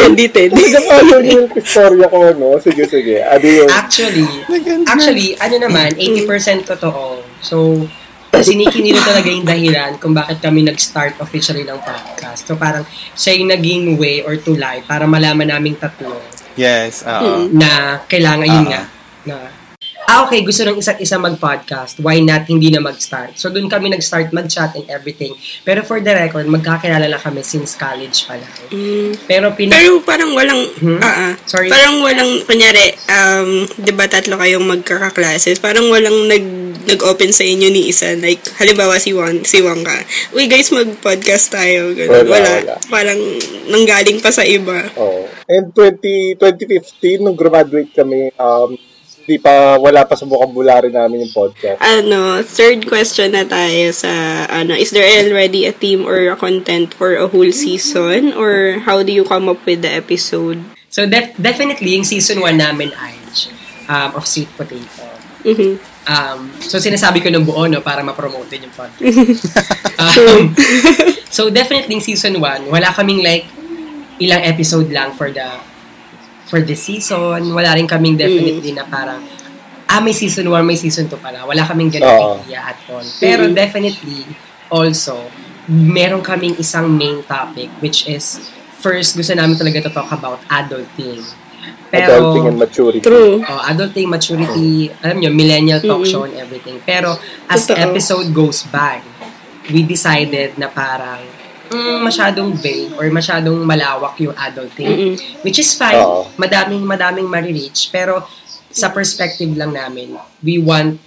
Edited. 0.00 0.50
Ano 0.90 1.20
yung 1.20 1.48
istorya 1.54 2.06
ko, 2.08 2.32
no? 2.34 2.56
Sige, 2.58 2.88
sige. 2.88 3.20
Ano 3.20 3.46
yung... 3.46 3.68
Actually, 3.70 4.26
actually, 4.88 5.28
ano 5.36 5.56
naman, 5.68 5.92
80% 5.94 6.64
totoo. 6.66 7.20
So, 7.44 7.84
si 8.38 8.54
Nikki 8.54 8.80
Nilo 8.80 9.02
talaga 9.02 9.26
yung 9.26 9.42
dahilan 9.42 9.98
kung 9.98 10.14
bakit 10.14 10.38
kami 10.38 10.62
nag-start 10.62 11.18
officially 11.18 11.62
ng 11.62 11.78
podcast. 11.78 12.46
So, 12.46 12.54
parang 12.54 12.86
siya 13.12 13.34
yung 13.34 13.50
naging 13.50 13.98
way 13.98 14.22
or 14.22 14.38
to 14.38 14.54
lie 14.54 14.80
para 14.80 15.04
malaman 15.04 15.50
naming 15.50 15.74
tatlo 15.74 16.14
Yes, 16.54 17.02
oo. 17.02 17.50
na 17.50 17.98
kailangan 18.06 18.46
yun 18.46 18.64
Ah. 18.64 18.70
nga. 18.70 18.82
Na, 19.22 19.34
ah, 20.06 20.24
okay, 20.24 20.40
gusto 20.40 20.62
ng 20.62 20.76
isa't 20.76 20.98
isa 20.98 21.14
mag-podcast. 21.14 21.98
Why 21.98 22.18
not 22.18 22.42
hindi 22.44 22.68
na 22.68 22.78
mag-start? 22.78 23.34
So, 23.34 23.48
doon 23.48 23.66
kami 23.66 23.88
nag-start 23.88 24.30
mag-chat 24.30 24.74
and 24.74 24.86
everything. 24.88 25.30
Pero 25.62 25.82
for 25.82 25.98
the 25.98 26.10
record, 26.10 26.46
magkakilala 26.46 27.06
na 27.06 27.16
kami 27.16 27.42
since 27.42 27.74
college 27.74 28.24
pa 28.24 28.34
lang. 28.34 28.52
Mm. 28.68 29.10
Pero 29.24 29.46
pin... 29.52 29.70
Pero 29.70 30.02
parang 30.02 30.32
walang, 30.32 30.60
Hmm? 30.80 30.98
ah, 30.98 31.14
ah. 31.28 31.32
Sorry. 31.44 31.68
parang 31.68 32.00
walang, 32.00 32.42
kunyari, 32.42 32.90
um, 33.06 33.50
di 33.70 33.92
ba 33.92 34.06
tatlo 34.06 34.34
kayong 34.34 34.66
magkakaklases, 34.66 35.58
parang 35.58 35.86
walang 35.88 36.26
nag, 36.26 36.44
nag-open 36.86 37.32
sa 37.32 37.44
inyo 37.44 37.68
ni 37.68 37.90
isa, 37.90 38.14
like, 38.16 38.40
halimbawa 38.56 38.96
si 38.96 39.12
Juan, 39.12 39.44
si 39.44 39.60
Juan 39.60 39.80
ka, 39.84 39.96
uy 40.32 40.46
guys, 40.48 40.72
mag-podcast 40.72 41.52
tayo, 41.52 41.92
ganun. 41.92 42.24
Wala, 42.24 42.30
Wala, 42.30 42.50
wala. 42.60 42.74
Parang 42.88 43.20
nanggaling 43.68 44.20
pa 44.20 44.30
sa 44.32 44.44
iba. 44.44 44.88
Oh. 44.96 45.26
And 45.48 45.72
20, 45.74 46.38
2015, 46.40 47.24
nung 47.24 47.36
graduate 47.36 47.90
kami, 47.92 48.30
um, 48.40 48.76
di 49.28 49.38
pa, 49.38 49.78
wala 49.78 50.02
pa 50.08 50.18
sa 50.18 50.26
vocabulary 50.26 50.90
namin 50.90 51.28
yung 51.28 51.34
podcast. 51.34 51.78
Ano, 51.78 52.42
third 52.42 52.88
question 52.90 53.30
na 53.30 53.46
tayo 53.46 53.94
sa, 53.94 54.44
ano, 54.50 54.74
is 54.74 54.90
there 54.90 55.06
already 55.06 55.66
a 55.68 55.74
theme 55.74 56.02
or 56.02 56.18
a 56.28 56.34
content 56.34 56.90
for 56.96 57.14
a 57.14 57.30
whole 57.30 57.52
season? 57.54 58.34
Or 58.34 58.82
how 58.82 59.06
do 59.06 59.14
you 59.14 59.22
come 59.22 59.46
up 59.46 59.62
with 59.62 59.86
the 59.86 59.92
episode? 59.92 60.64
So, 60.90 61.06
def- 61.06 61.38
definitely, 61.38 61.94
yung 61.94 62.02
season 62.02 62.42
1 62.42 62.58
namin 62.58 62.90
ay 62.98 63.20
um, 63.90 64.10
of 64.14 64.24
Sweet 64.26 64.50
Potato. 64.54 65.02
Mhm. 65.42 65.89
Um, 66.08 66.48
so, 66.58 66.80
sinasabi 66.80 67.20
ko 67.20 67.28
ng 67.28 67.44
buo, 67.44 67.68
no, 67.68 67.84
para 67.84 68.00
ma-promote 68.00 68.56
yung 68.56 68.72
podcast. 68.72 69.44
um, 70.00 70.56
so, 71.36 71.52
definitely, 71.52 71.92
yung 72.00 72.04
season 72.04 72.40
1, 72.40 72.72
wala 72.72 72.88
kaming 72.96 73.20
like, 73.20 73.44
ilang 74.20 74.44
episode 74.44 74.88
lang 74.92 75.12
for 75.16 75.32
the 75.32 75.48
for 76.50 76.60
the 76.60 76.74
season. 76.76 77.54
Wala 77.54 77.72
rin 77.78 77.86
kaming 77.86 78.18
definitely 78.18 78.74
na 78.74 78.84
parang, 78.84 79.22
ah, 79.86 80.00
may 80.02 80.12
season 80.12 80.50
1, 80.50 80.66
may 80.66 80.76
season 80.76 81.06
2 81.06 81.16
pala. 81.20 81.46
Wala 81.46 81.62
kaming 81.64 81.94
ganun 81.94 82.10
Oo. 82.10 82.42
idea 82.42 82.60
at 82.64 82.80
all. 82.90 83.06
Pero 83.22 83.46
Mhm. 83.46 83.54
definitely, 83.54 84.26
also, 84.68 85.30
meron 85.70 86.20
kaming 86.20 86.58
isang 86.58 86.90
main 86.90 87.22
topic, 87.22 87.70
which 87.78 88.08
is, 88.10 88.50
first, 88.82 89.14
gusto 89.14 89.30
namin 89.36 89.54
talaga 89.54 89.86
to 89.86 89.90
talk 89.94 90.10
about 90.10 90.42
adulting. 90.50 91.22
Pero, 91.90 92.14
Adulting 92.14 92.46
and 92.46 92.58
maturity. 92.58 93.00
True. 93.02 93.42
Oh, 93.42 93.60
adulting, 93.66 94.06
maturity, 94.06 94.94
alam 95.02 95.18
nyo, 95.18 95.30
millennial 95.34 95.82
talk 95.82 96.06
Mm-mm. 96.06 96.10
show 96.10 96.22
and 96.22 96.38
everything. 96.38 96.78
Pero, 96.86 97.18
as 97.50 97.66
Totoo. 97.66 97.82
episode 97.82 98.28
goes 98.30 98.62
by, 98.70 99.02
we 99.74 99.82
decided 99.82 100.54
na 100.54 100.70
parang, 100.70 101.18
mm, 101.66 101.98
masyadong 102.06 102.54
vague 102.54 102.94
or 102.94 103.10
masyadong 103.10 103.58
malawak 103.66 104.14
yung 104.22 104.34
adulting. 104.38 104.86
Mm-mm. 104.86 105.14
Which 105.42 105.58
is 105.58 105.74
fine. 105.74 105.98
Oo. 105.98 106.30
Madaming, 106.38 106.86
madaming 106.86 107.26
marireach. 107.26 107.90
Pero, 107.90 108.22
sa 108.70 108.94
perspective 108.94 109.50
lang 109.58 109.74
namin, 109.74 110.14
we 110.46 110.62
want 110.62 111.02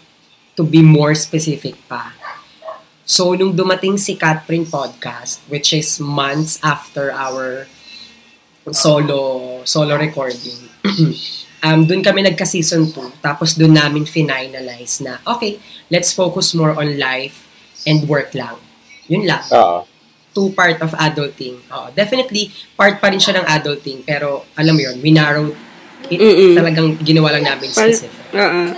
to 0.59 0.67
be 0.67 0.83
more 0.83 1.15
specific 1.15 1.79
pa. 1.87 2.11
So, 3.07 3.35
nung 3.35 3.55
dumating 3.55 3.99
si 3.99 4.19
Catherine 4.19 4.67
Podcast, 4.67 5.43
which 5.47 5.71
is 5.71 5.99
months 5.99 6.59
after 6.63 7.11
our 7.11 7.67
solo 8.71 9.59
solo 9.67 9.99
recording, 9.99 10.71
um, 11.63 11.87
dun 11.87 12.03
kami 12.03 12.27
nagka-season 12.27 12.91
2. 12.91 13.23
Tapos 13.23 13.55
dun 13.55 13.73
namin 13.73 14.03
finalize 14.03 14.99
na, 14.99 15.23
okay, 15.23 15.57
let's 15.87 16.11
focus 16.11 16.51
more 16.53 16.75
on 16.75 16.99
life 16.99 17.47
and 17.87 18.03
work 18.05 18.35
lang. 18.35 18.59
Yun 19.07 19.23
lang. 19.27 19.43
Oo. 19.51 19.87
Two 20.33 20.49
part 20.51 20.81
of 20.81 20.91
adulting. 20.97 21.61
Oo, 21.69 21.93
definitely, 21.93 22.49
part 22.73 22.97
pa 22.97 23.13
rin 23.13 23.21
siya 23.21 23.37
ng 23.37 23.45
adulting. 23.45 24.01
Pero, 24.01 24.49
alam 24.57 24.73
mo 24.73 24.81
yun, 24.81 24.97
we 24.99 25.13
narrowed 25.13 25.53
it. 26.09 26.19
Mm-mm. 26.19 26.57
Talagang 26.57 26.97
ginawa 26.99 27.37
lang 27.37 27.45
namin 27.47 27.69
specific. 27.69 28.11
Oo. 28.33 28.73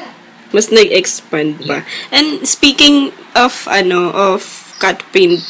mas 0.53 0.71
nag-expand 0.71 1.59
pa. 1.67 1.83
And 2.15 2.47
speaking 2.47 3.11
of, 3.35 3.67
ano, 3.67 4.07
of 4.15 4.39
cut 4.79 5.03
print 5.11 5.43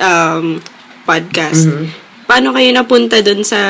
um, 0.00 0.64
podcast, 1.04 1.68
Mhm. 1.68 2.03
Paano 2.24 2.56
kayo 2.56 2.68
napunta 2.72 3.20
dun 3.20 3.44
sa 3.44 3.60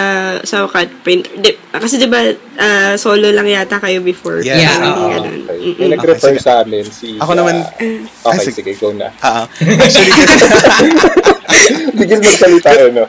sa 0.42 0.66
cut 0.70 0.90
print? 1.02 1.26
Di, 1.38 1.54
kasi 1.74 1.98
di 1.98 2.06
ba 2.06 2.22
ah, 2.58 2.94
solo 2.94 3.30
lang 3.30 3.46
yata 3.46 3.82
kayo 3.82 4.00
before? 4.00 4.40
Oo. 4.40 4.46
Parang 4.46 5.10
ganun. 5.10 5.38
Okay. 5.44 5.58
Mm-mm. 5.64 5.78
May 5.80 5.88
nag-refer 5.98 6.34
Okay, 6.34 6.42
sa 6.42 6.62
amin 6.62 6.84
si... 6.86 7.18
Ako 7.18 7.32
naman, 7.34 7.54
Okay, 8.24 8.38
Ay, 8.38 8.52
sige. 8.52 8.72
go 8.78 8.92
na. 8.94 9.10
ah, 9.22 9.44
actually, 9.80 10.12
Bigil 11.94 12.20
magsalita, 12.20 12.68
ano? 12.90 13.04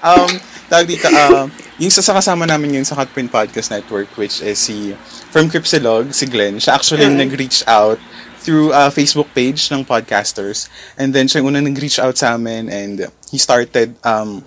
um, 0.00 0.30
tawag 0.70 0.86
dito, 0.88 1.06
um, 1.10 1.50
yung 1.80 1.92
sa 1.92 2.12
kasama 2.12 2.44
namin 2.44 2.80
yun 2.80 2.86
sa 2.86 2.96
Cutprint 2.96 3.32
Podcast 3.32 3.72
Network, 3.72 4.08
which 4.16 4.40
is 4.44 4.60
si, 4.60 4.92
from 5.32 5.48
Cripsilog, 5.48 6.12
si 6.12 6.28
Glenn, 6.28 6.60
siya 6.60 6.76
actually 6.76 7.04
yung 7.04 7.16
nag-reach 7.16 7.64
out 7.64 8.00
through 8.40 8.72
a 8.72 8.88
Facebook 8.88 9.28
page 9.36 9.68
ng 9.68 9.84
podcasters. 9.84 10.72
And 10.96 11.12
then 11.12 11.28
siya 11.28 11.44
yung 11.44 11.52
unang 11.52 11.68
nag-reach 11.68 12.00
out 12.00 12.16
sa 12.16 12.34
amin 12.34 12.72
and 12.72 13.12
he 13.28 13.36
started, 13.36 13.94
um, 14.02 14.44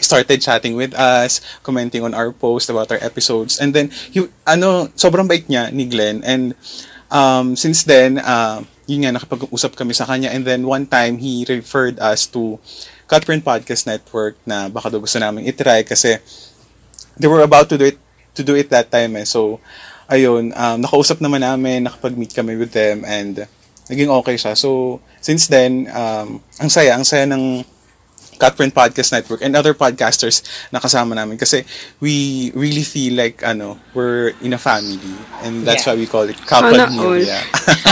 started 0.00 0.40
chatting 0.40 0.76
with 0.76 0.92
us, 0.96 1.40
commenting 1.62 2.04
on 2.04 2.12
our 2.12 2.32
post 2.32 2.68
about 2.68 2.92
our 2.92 3.00
episodes. 3.00 3.60
And 3.60 3.72
then, 3.72 3.92
he, 4.12 4.28
ano, 4.46 4.88
sobrang 4.96 5.28
bait 5.28 5.48
niya 5.48 5.72
ni 5.72 5.88
Glenn. 5.88 6.24
And 6.24 6.54
um, 7.10 7.56
since 7.56 7.84
then, 7.84 8.18
uh, 8.18 8.64
yun 8.88 9.04
nga, 9.04 9.16
nakapag-usap 9.20 9.76
kami 9.76 9.92
sa 9.92 10.08
kanya. 10.08 10.32
And 10.32 10.44
then, 10.44 10.64
one 10.64 10.88
time, 10.88 11.18
he 11.20 11.44
referred 11.48 12.00
us 12.00 12.26
to 12.32 12.58
Cutprint 13.10 13.42
Podcast 13.42 13.86
Network 13.86 14.38
na 14.46 14.70
baka 14.70 14.88
daw 14.88 15.02
gusto 15.02 15.18
namin 15.18 15.42
itry 15.42 15.82
kasi 15.82 16.22
they 17.18 17.26
were 17.26 17.42
about 17.42 17.66
to 17.66 17.74
do 17.74 17.90
it 17.90 17.98
to 18.38 18.46
do 18.46 18.54
it 18.54 18.70
that 18.70 18.86
time 18.86 19.18
eh. 19.18 19.26
So, 19.26 19.58
ayun, 20.10 20.50
um, 20.52 20.76
nakausap 20.78 21.22
naman 21.22 21.40
namin, 21.40 21.86
nakapag-meet 21.86 22.34
kami 22.34 22.58
with 22.58 22.74
them 22.74 23.06
and 23.06 23.46
naging 23.86 24.10
okay 24.10 24.34
siya. 24.34 24.52
So, 24.52 24.98
since 25.18 25.46
then, 25.46 25.86
um, 25.90 26.42
ang 26.58 26.68
saya, 26.68 26.94
ang 26.94 27.06
saya 27.06 27.24
ng 27.24 27.62
Cutprint 28.36 28.72
Podcast 28.72 29.12
Network 29.12 29.44
and 29.44 29.52
other 29.52 29.76
podcasters 29.76 30.40
na 30.72 30.80
kasama 30.80 31.12
namin 31.12 31.36
kasi 31.36 31.60
we 32.00 32.48
really 32.56 32.80
feel 32.80 33.12
like 33.12 33.44
ano 33.44 33.76
we're 33.92 34.32
in 34.40 34.56
a 34.56 34.58
family 34.58 34.96
and 35.44 35.60
that's 35.62 35.84
Yeah. 35.84 35.92
why 35.92 36.00
we 36.00 36.08
call 36.08 36.24
it 36.24 36.40
Kapag 36.48 36.72
Sana 36.72 36.88
all. 36.88 37.20
Media. 37.20 37.36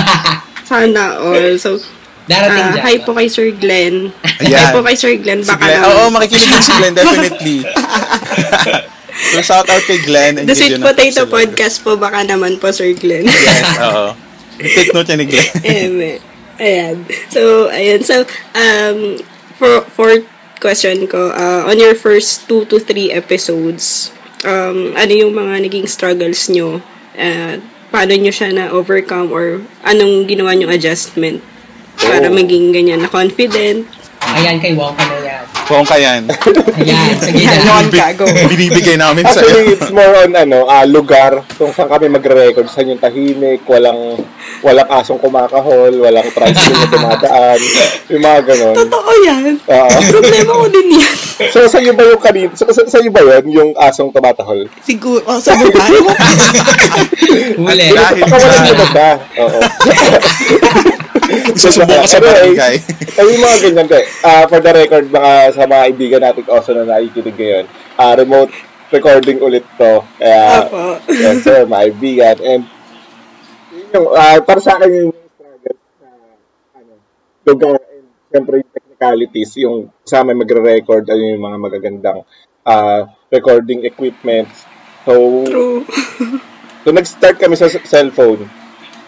Sana 0.72 1.02
all. 1.20 1.52
So, 1.60 1.76
Darating 2.24 2.64
ah, 2.64 2.72
dyan. 2.76 2.84
hi 2.84 2.96
po 3.04 3.12
kay 3.12 3.28
Sir 3.28 3.52
Glenn. 3.52 4.08
Ayan. 4.40 4.56
Hi 4.56 4.72
po 4.72 4.80
kay 4.80 4.96
Sir 4.96 5.12
Glenn. 5.20 5.44
Si 5.44 5.48
Baka 5.48 5.64
Glenn, 5.64 5.80
naman. 5.80 5.96
oo, 5.96 6.04
makikinig 6.12 6.48
din 6.48 6.60
si 6.60 6.72
Glenn, 6.76 6.94
definitely. 7.00 7.58
so, 9.18 9.42
shout 9.42 9.66
out 9.66 9.82
kay 9.82 9.98
Glenn. 10.00 10.38
and 10.38 10.46
The 10.48 10.54
Sweet 10.54 10.80
Potato. 10.80 11.26
Podcast 11.26 11.82
po, 11.82 11.96
baka 11.96 12.22
naman 12.22 12.56
po, 12.56 12.70
Sir 12.70 12.94
Glenn. 12.94 13.26
Yes, 13.26 13.66
oo. 13.84 14.14
Take 14.58 14.90
note 14.92 15.08
yan 15.08 15.18
ni 15.18 15.26
Glenn. 15.26 15.50
Eme. 15.66 16.12
Ayan. 16.58 16.96
So, 17.30 17.70
ayan. 17.70 18.02
So, 18.02 18.26
um, 18.54 19.18
for, 19.54 19.82
fourth 19.88 20.26
question 20.58 21.06
ko, 21.06 21.30
uh, 21.30 21.66
on 21.66 21.78
your 21.78 21.94
first 21.94 22.46
two 22.46 22.66
to 22.66 22.78
three 22.78 23.14
episodes, 23.14 24.10
um, 24.42 24.94
ano 24.94 25.12
yung 25.14 25.34
mga 25.34 25.62
naging 25.62 25.86
struggles 25.86 26.50
nyo? 26.50 26.82
Uh, 27.14 27.62
paano 27.88 28.12
nyo 28.12 28.30
siya 28.30 28.50
na-overcome 28.50 29.30
or 29.30 29.62
anong 29.82 30.26
ginawa 30.26 30.52
nyo 30.52 30.66
adjustment 30.68 31.38
para 31.98 32.26
Oh. 32.26 32.34
maging 32.34 32.70
ganyan 32.70 33.02
na 33.02 33.08
confident? 33.08 33.86
Ayan, 34.20 34.58
kay 34.58 34.74
Wongka 34.74 35.02
na 35.02 35.17
yan. 35.70 35.84
Kung 35.84 35.84
kayan. 35.84 36.22
Ayan, 36.78 37.16
sige 37.18 37.42
na. 37.42 37.52
Ganon 37.54 37.86
ka, 37.90 38.06
go. 38.14 38.24
Binibigay 38.48 38.96
namin 38.96 39.24
sa 39.24 39.38
Actually, 39.38 39.64
iyo. 39.64 39.74
it's 39.74 39.90
more 39.90 40.14
on 40.16 40.32
ano, 40.32 40.64
ah, 40.64 40.82
lugar 40.82 41.44
kung 41.54 41.70
saan 41.70 41.88
kami 41.88 42.08
magre-record, 42.08 42.66
saan 42.66 42.88
yung 42.88 42.98
tahimik, 42.98 43.62
walang 43.64 44.16
walang 44.60 44.88
asong 44.90 45.18
kumakahol, 45.18 45.92
walang 45.94 46.26
tricycle 46.28 46.72
na 46.72 46.88
dumadaan, 46.88 47.58
yung 48.08 48.22
mga 48.22 48.40
ganon. 48.44 48.74
Totoo 48.78 49.10
yan. 49.20 49.44
Oo. 49.60 49.88
Problema 50.10 50.52
ko 50.54 50.66
din 50.68 50.88
yan. 50.96 51.14
so, 51.48 51.58
sa 51.66 51.78
iyo 51.78 51.92
ba 51.92 52.02
yung 52.02 52.18
kanina? 52.18 52.50
So, 52.52 52.66
sa, 52.68 52.82
sa 52.82 52.98
iyo 52.98 53.10
ba 53.10 53.20
yun, 53.20 53.44
yung 53.48 53.70
asong 53.76 54.10
tumatahol? 54.10 54.66
Siguro, 54.80 55.20
oh, 55.22 55.38
sa 55.38 55.52
babae 55.52 55.98
mo. 56.06 56.12
Huli. 57.60 57.86
Dahil 57.92 58.22
Pakawalan 58.24 58.50
dyan. 58.56 58.64
mo 58.64 58.74
ba 58.74 58.86
siya? 58.88 59.10
Oo. 59.38 59.58
Susubukan 61.58 62.06
ko 62.06 62.08
sa 62.08 62.22
barangay. 62.22 62.74
Ay, 63.18 63.26
yung 63.34 63.42
mga 63.42 63.58
ganyan, 63.66 63.86
te. 63.90 64.00
Ah, 64.22 64.46
for 64.46 64.62
the 64.62 64.72
record, 64.72 65.10
mga 65.10 65.32
sa 65.52 65.66
mga 65.66 65.82
kaibigan 65.90 66.22
natin 66.22 66.44
also 66.46 66.70
na 66.72 66.86
nakikinig 66.86 67.34
ngayon, 67.34 67.64
ah, 67.98 68.14
remote 68.14 68.54
recording 68.88 69.38
ulit 69.42 69.66
to. 69.76 70.00
Kaya, 70.16 70.64
Opo. 70.64 71.02
yes 71.10 71.44
sir, 71.44 71.66
mga 71.66 71.82
kaibigan. 71.90 72.36
And, 72.40 72.62
yun 73.74 73.86
yung, 73.92 74.06
ah, 74.14 74.38
para 74.40 74.60
sa 74.62 74.78
akin 74.78 74.90
yung 74.90 75.12
struggle 75.12 75.78
sa, 75.98 76.08
ano, 76.78 76.92
lugar 77.44 77.76
and 77.90 78.06
siyempre 78.30 78.54
yung 78.62 78.72
technicalities, 78.72 79.50
yung 79.60 79.76
kasama 80.06 80.38
magre-record, 80.38 81.04
ano 81.10 81.22
yung 81.22 81.42
mga 81.42 81.58
magagandang 81.58 82.20
ah, 82.64 83.10
recording 83.28 83.84
equipments. 83.84 84.64
So, 85.02 85.44
True. 85.44 85.82
So, 86.86 86.94
nag-start 86.94 87.36
kami 87.36 87.58
sa 87.58 87.68
cellphone. 87.68 88.48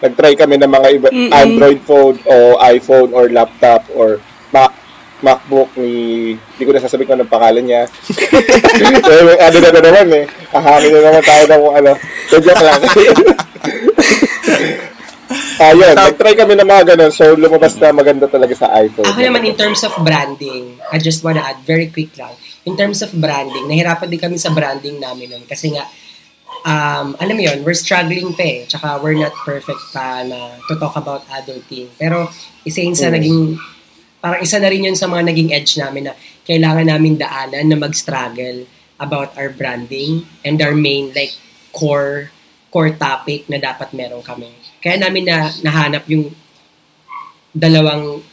Nag-try 0.01 0.33
kami 0.33 0.57
ng 0.57 0.71
mga 0.71 0.87
iba, 0.97 1.07
Mm-mm. 1.13 1.29
Android 1.29 1.81
phone 1.85 2.17
o 2.25 2.57
iPhone 2.57 3.13
or 3.13 3.29
laptop 3.29 3.85
or 3.93 4.17
Mac 4.49 4.73
MacBook 5.21 5.69
ni 5.77 6.33
hindi 6.33 6.63
ko 6.65 6.73
na 6.73 6.81
sasabihin 6.81 7.13
kung 7.13 7.17
anong 7.21 7.29
pangalan 7.29 7.61
niya. 7.61 7.85
ano 9.45 9.57
na 9.61 9.69
na 9.69 9.81
naman 9.85 10.09
eh. 10.17 10.25
Ahangin 10.49 10.97
na 10.97 11.01
naman 11.05 11.21
tayo 11.21 11.43
ng 11.45 11.61
kung 11.61 11.75
ano. 11.77 11.91
So, 12.25 12.41
joke 12.41 12.57
lang. 12.57 12.81
Ayun, 15.61 15.93
nag-try 15.93 16.33
kami 16.33 16.57
ng 16.57 16.65
mga 16.65 16.83
ganun. 16.97 17.13
So, 17.13 17.37
lumabas 17.37 17.77
na 17.77 17.93
maganda 17.93 18.25
talaga 18.25 18.57
sa 18.57 18.73
iPhone. 18.81 19.05
Ako 19.05 19.21
naman 19.21 19.45
in 19.45 19.53
terms 19.53 19.85
of 19.85 19.93
branding, 20.01 20.81
I 20.89 20.97
just 20.97 21.21
wanna 21.21 21.45
add 21.45 21.61
very 21.69 21.93
quick 21.93 22.17
lang. 22.17 22.33
In 22.65 22.73
terms 22.73 23.05
of 23.05 23.13
branding, 23.13 23.69
nahirapan 23.69 24.09
din 24.09 24.21
kami 24.21 24.41
sa 24.41 24.49
branding 24.49 24.97
namin 24.97 25.37
nun 25.37 25.45
kasi 25.45 25.69
nga 25.69 25.85
um, 26.65 27.17
alam 27.17 27.35
mo 27.37 27.43
yun, 27.43 27.63
we're 27.65 27.77
struggling 27.77 28.33
pa 28.33 28.43
eh. 28.43 28.59
Tsaka 28.69 29.01
we're 29.01 29.17
not 29.17 29.33
perfect 29.45 29.81
pa 29.93 30.21
na 30.25 30.57
to 30.69 30.77
talk 30.77 30.95
about 30.97 31.25
adulting. 31.29 31.89
Pero 31.97 32.29
isa 32.65 32.81
yun 32.81 32.95
sa 32.97 33.09
Mm. 33.09 33.15
naging, 33.17 33.39
parang 34.21 34.41
isa 34.41 34.57
na 34.61 34.69
rin 34.69 34.85
yun 34.85 34.97
sa 34.97 35.09
mga 35.09 35.23
naging 35.33 35.49
edge 35.53 35.77
namin 35.77 36.09
na 36.09 36.13
kailangan 36.45 36.87
namin 36.87 37.17
daanan 37.17 37.65
na 37.69 37.77
mag-struggle 37.77 38.65
about 39.01 39.33
our 39.33 39.49
branding 39.49 40.29
and 40.45 40.61
our 40.61 40.77
main 40.77 41.09
like 41.17 41.33
core 41.73 42.29
core 42.69 42.93
topic 42.93 43.49
na 43.49 43.57
dapat 43.57 43.91
meron 43.91 44.21
kami. 44.21 44.53
Kaya 44.79 45.01
namin 45.01 45.25
na 45.27 45.51
nahanap 45.65 46.05
yung 46.07 46.31
dalawang 47.51 48.23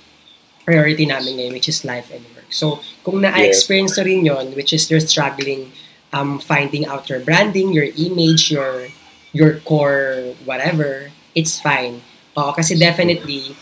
priority 0.63 1.09
namin 1.09 1.41
ngayon, 1.41 1.53
which 1.57 1.69
is 1.69 1.83
life 1.83 2.13
and 2.13 2.23
work. 2.37 2.47
So, 2.53 2.81
kung 3.03 3.25
na-experience 3.25 3.97
nyo 3.99 4.05
rin 4.05 4.21
yon 4.25 4.47
which 4.55 4.71
is 4.77 4.87
you're 4.93 5.03
struggling 5.03 5.73
um, 6.13 6.39
finding 6.39 6.87
out 6.87 7.09
your 7.09 7.21
branding, 7.21 7.73
your 7.73 7.89
image, 7.97 8.51
your 8.51 8.89
your 9.33 9.61
core 9.65 10.35
whatever, 10.49 11.11
it's 11.35 11.61
fine. 11.61 12.01
Oo, 12.39 12.55
kasi 12.55 12.79
definitely, 12.79 13.53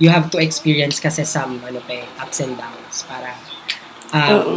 you 0.00 0.08
have 0.10 0.30
to 0.32 0.38
experience 0.40 0.98
kasi 0.98 1.22
some 1.22 1.60
ano 1.62 1.78
pa, 1.84 2.02
eh, 2.02 2.06
ups 2.18 2.40
and 2.40 2.56
downs 2.56 3.04
para 3.06 3.36
um, 4.10 4.32
Oo. 4.32 4.54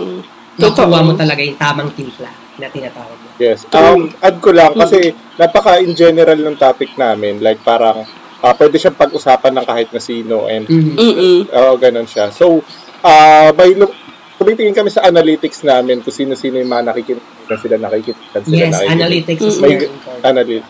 makuha 0.57 0.87
Totoo. 0.87 1.05
mo 1.05 1.13
talaga 1.13 1.41
yung 1.43 1.59
tamang 1.59 1.91
timpla 1.93 2.31
na 2.57 2.67
tinatawag 2.73 3.17
mo. 3.21 3.29
Yes. 3.37 3.69
Um, 3.69 4.09
add 4.17 4.41
ko 4.41 4.49
lang 4.49 4.73
kasi 4.73 5.13
napaka 5.37 5.77
in 5.77 5.93
general 5.93 6.37
ng 6.41 6.57
topic 6.57 6.89
namin. 6.97 7.37
Like 7.37 7.61
parang 7.61 8.09
ah, 8.41 8.53
pwede 8.57 8.81
siyang 8.81 8.97
pag-usapan 8.97 9.53
ng 9.53 9.65
kahit 9.65 9.89
na 9.93 10.01
sino 10.01 10.49
and 10.49 10.65
Mhm. 10.65 10.93
Mm-mm. 10.97 11.39
Oo, 11.53 11.73
ganun 11.77 12.09
siya. 12.09 12.33
So, 12.33 12.65
ah 13.05 13.53
by 13.53 13.77
look, 13.77 13.93
tumitingin 14.37 14.71
kami 14.71 14.89
sa 14.89 15.01
analytics 15.03 15.61
namin 15.61 15.99
kung 15.99 16.13
sino-sino 16.13 16.55
yung 16.55 16.69
mga 16.69 16.83
nakikinig 16.87 17.25
na 17.43 17.55
sila 17.55 17.75
nakikinig. 17.75 18.21
Sila 18.37 18.53
Yes, 18.55 18.71
nakikinig. 18.71 18.93
analytics 18.93 19.41
is 19.43 19.57
May 19.57 19.69
very 19.71 19.85
important. 19.87 20.23
analytics. 20.23 20.69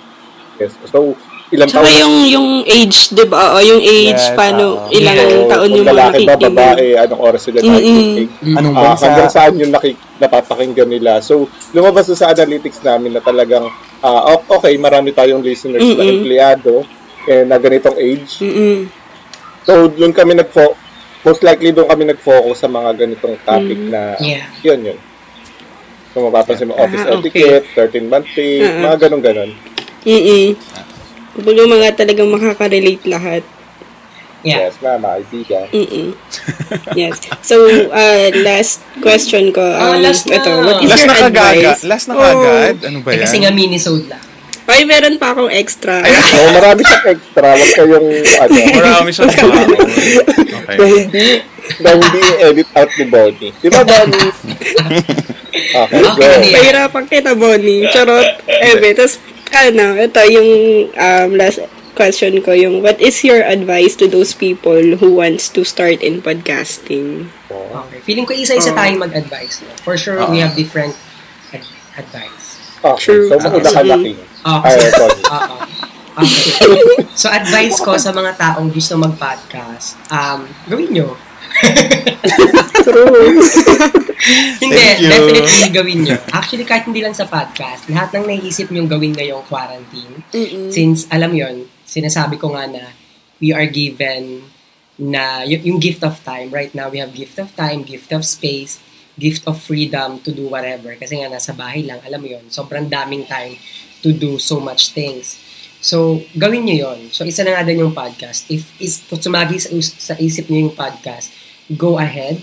Yes. 0.57 0.71
So, 0.86 0.97
ilang 1.47 1.69
Tsaka 1.69 1.86
taon 1.86 2.00
yung, 2.01 2.15
yung 2.27 2.47
age, 2.65 3.00
di 3.09 3.24
ba? 3.24 3.53
O, 3.53 3.62
yung 3.62 3.79
age, 3.79 4.17
Yes, 4.17 4.33
paano, 4.33 4.63
oo. 4.81 4.89
ilang 4.89 5.15
Yeah. 5.15 5.45
taon 5.45 5.62
kung 5.63 5.75
yung 5.75 5.86
mga 5.86 5.93
lalaki 5.93 6.17
ba, 6.17 6.31
nakikinig. 6.33 6.55
babae, 6.55 6.88
anong 6.97 7.21
oras 7.21 7.41
sila 7.41 7.57
nakikinig. 7.62 8.29
Anong 8.53 8.74
Ah, 8.74 8.83
bansa? 8.83 9.03
hanggang 9.05 9.29
saan 9.29 9.53
yung 9.55 9.71
nakik- 9.71 10.01
napapakinggan 10.17 10.89
nila. 10.89 11.11
So, 11.22 11.33
lumabas 11.72 12.07
na 12.07 12.15
sa 12.15 12.27
analytics 12.29 12.79
namin 12.81 13.13
na 13.13 13.22
talagang, 13.22 13.68
ah, 14.00 14.33
o- 14.33 14.48
okay, 14.55 14.74
marami 14.75 15.11
tayong 15.11 15.39
listeners 15.39 15.83
na 15.83 16.01
Mm-mm. 16.01 16.13
empleyado 16.18 16.83
eh, 17.24 17.44
na 17.44 17.55
ganitong 17.55 17.96
age. 17.96 18.39
Mm-mm. 18.39 18.87
So, 19.61 19.87
doon 19.89 20.11
kami 20.11 20.31
nag-fo- 20.33 20.86
most 21.27 21.44
likely 21.44 21.70
doon 21.70 21.85
kami 21.85 22.07
nag-focus 22.07 22.57
sa 22.57 22.70
mga 22.70 22.90
ganitong 22.96 23.35
topic 23.44 23.75
Mm. 23.77 23.92
na 23.92 24.01
Yeah. 24.18 24.48
yun 24.63 24.79
yun. 24.85 25.00
Kung 26.11 26.24
mapapansin 26.25 26.66
mo, 26.66 26.74
office 26.74 27.03
Ah, 27.03 27.13
okay. 27.13 27.20
etiquette, 27.22 27.66
13-month 27.75 28.27
pay, 28.31 28.57
Ah, 28.57 28.66
ah. 28.66 28.81
mga 28.87 28.98
ganun-ganon. 29.03 29.51
Mm-mm. 30.01 30.55
Kumbaga 31.35 31.61
mga 31.68 31.87
talagang 31.94 32.31
makaka-relate 32.31 33.05
lahat. 33.05 33.44
Yeah. 34.42 34.70
Yes, 34.70 34.79
mga 34.79 34.98
mga 34.98 35.13
kaibigan. 35.20 35.66
Mm-mm. 35.70 36.07
yes. 37.00 37.16
So, 37.42 37.55
uh, 37.92 38.27
last 38.40 38.79
question 38.98 39.51
ko. 39.51 39.61
Ah, 39.61 39.94
Um, 39.94 40.01
last 40.01 40.25
na. 40.25 40.40
Ito, 40.40 40.50
what 40.63 40.77
is 40.79 40.90
Last 40.90 41.03
your 41.03 41.11
na 41.11 41.27
advice? 41.27 41.81
Last 41.83 42.05
na 42.07 42.13
Oh. 42.16 42.22
kagad. 42.24 42.75
Ano 42.87 42.98
ba 43.01 43.09
Eh, 43.11 43.13
yan? 43.13 43.22
kasi 43.22 43.35
nga 43.44 43.51
minisode 43.51 44.05
lang. 44.07 44.24
Ay, 44.68 44.84
meron 44.84 45.16
pa 45.16 45.32
akong 45.32 45.48
extra. 45.48 46.03
So, 46.03 46.38
marami 46.58 46.82
siyang 46.84 47.08
extra. 47.10 47.48
Huwag 47.50 47.72
kayong, 47.74 48.08
ano, 48.20 48.56
Marami 48.75 49.10
siyang 49.10 49.32
tao. 49.36 49.48
Okay. 49.48 50.75
na 50.77 50.84
hindi, 50.86 51.27
na 51.80 51.90
hindi 51.96 52.20
edit 52.38 52.70
out 52.75 52.92
ni 52.92 53.06
Bonnie. 53.08 53.51
Di 53.56 53.68
ba, 53.68 53.82
Bonnie? 53.82 54.32
Okay, 55.58 56.00
go. 56.00 56.12
Okay. 56.14 56.53
Pahirapan 56.53 57.03
kita, 57.10 57.32
Bonnie. 57.34 57.90
Charot. 57.90 58.30
Ebe, 58.46 58.94
tas, 58.94 59.18
ano, 59.50 59.98
ito 59.98 60.22
yung 60.30 60.50
um, 60.94 61.30
last 61.34 61.66
question 61.92 62.46
ko, 62.46 62.53
yung 62.53 62.86
what 62.86 63.01
is 63.01 63.25
your 63.25 63.42
advice 63.42 63.98
to 63.98 64.06
those 64.06 64.38
people 64.38 64.77
who 65.01 65.18
wants 65.18 65.50
to 65.50 65.66
start 65.66 65.98
in 66.00 66.22
podcasting? 66.22 67.34
Okay. 67.50 68.00
Feeling 68.06 68.30
ko 68.30 68.38
isa-isa 68.38 68.70
Oh. 68.70 68.77
tayong 68.77 69.01
mag-advise. 69.01 69.66
No? 69.66 69.74
For 69.82 69.98
sure, 69.98 70.22
we 70.30 70.38
have 70.40 70.53
different 70.53 70.94
ad- 71.50 71.66
advice. 71.98 72.62
Okay, 72.77 73.01
True. 73.01 73.27
so 73.27 73.42
mauna 73.42 73.66
ka 73.66 73.82
na, 73.82 73.96
Oh, 74.48 74.64
Ay, 74.64 74.79
kasi, 74.79 74.96
Bonnie. 74.96 75.25
Oo. 75.27 75.57
Okay. 76.18 76.81
So, 77.14 77.29
advice 77.29 77.77
ko 77.77 77.94
sa 77.94 78.10
mga 78.10 78.33
taong 78.42 78.74
gusto 78.74 78.98
mag-podcast, 78.98 80.01
um, 80.10 80.50
gawin 80.66 80.90
nyo. 80.90 81.14
True. 82.81 83.38
Hindi, 84.57 84.74
Thank 84.74 84.98
you. 84.98 85.10
definitely 85.14 85.70
gawin 85.70 86.00
nyo. 86.01 86.18
Actually, 86.33 86.66
kahit 86.66 86.90
hindi 86.90 87.05
lang 87.05 87.14
sa 87.14 87.29
podcast, 87.29 87.86
lahat 87.86 88.18
ng 88.18 88.25
naisip 88.25 88.74
nyo 88.74 88.90
gawin 88.90 89.14
ngayong 89.14 89.46
quarantine, 89.46 90.25
Mm-mm. 90.33 90.74
since, 90.74 91.05
alam 91.14 91.38
yon 91.38 91.70
sinasabi 91.86 92.42
ko 92.42 92.50
nga 92.50 92.66
na 92.66 92.98
we 93.38 93.53
are 93.53 93.70
given 93.70 94.42
na 94.98 95.46
y- 95.46 95.62
yung 95.64 95.77
gift 95.77 96.01
of 96.01 96.18
time. 96.25 96.50
Right 96.50 96.74
now, 96.74 96.90
we 96.90 96.98
have 96.98 97.14
gift 97.14 97.38
of 97.38 97.53
time, 97.53 97.86
gift 97.86 98.10
of 98.10 98.25
space, 98.25 98.81
gift 99.14 99.46
of 99.46 99.62
freedom 99.62 100.18
to 100.25 100.33
do 100.33 100.50
whatever. 100.50 100.98
Kasi 100.98 101.22
nga, 101.22 101.29
nasa 101.29 101.53
bahay 101.53 101.86
lang, 101.86 102.01
alam 102.01 102.18
mo 102.18 102.25
yon 102.25 102.50
sobrang 102.50 102.90
daming 102.90 103.29
time 103.29 103.53
to 104.00 104.12
do 104.12 104.38
so 104.38 104.57
much 104.57 104.92
things. 104.92 105.38
So, 105.79 106.20
gawin 106.33 106.66
nyo 106.66 106.75
yon 106.90 107.00
So, 107.10 107.22
isa 107.22 107.42
na 107.42 107.53
nga 107.53 107.64
din 107.64 107.79
yung 107.79 107.94
podcast. 107.94 108.46
If 108.48 108.66
is 108.77 109.01
kung 109.03 109.20
sumagi 109.20 109.57
sa, 109.57 109.70
us- 109.72 109.94
sa 109.96 110.14
isip 110.16 110.48
nyo 110.48 110.68
yung 110.68 110.75
podcast, 110.75 111.29
go 111.70 111.98
ahead. 111.98 112.42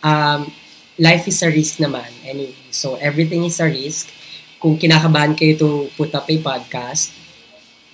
Um, 0.00 0.52
life 0.94 1.24
is 1.24 1.40
a 1.40 1.48
risk 1.48 1.78
naman. 1.78 2.06
Anyway, 2.22 2.52
so 2.68 2.94
everything 2.96 3.42
is 3.42 3.56
a 3.58 3.66
risk. 3.66 4.12
Kung 4.58 4.76
kinakabahan 4.76 5.32
kayo 5.32 5.56
to 5.56 5.68
put 5.92 6.12
up 6.12 6.24
a 6.24 6.36
podcast, 6.38 7.10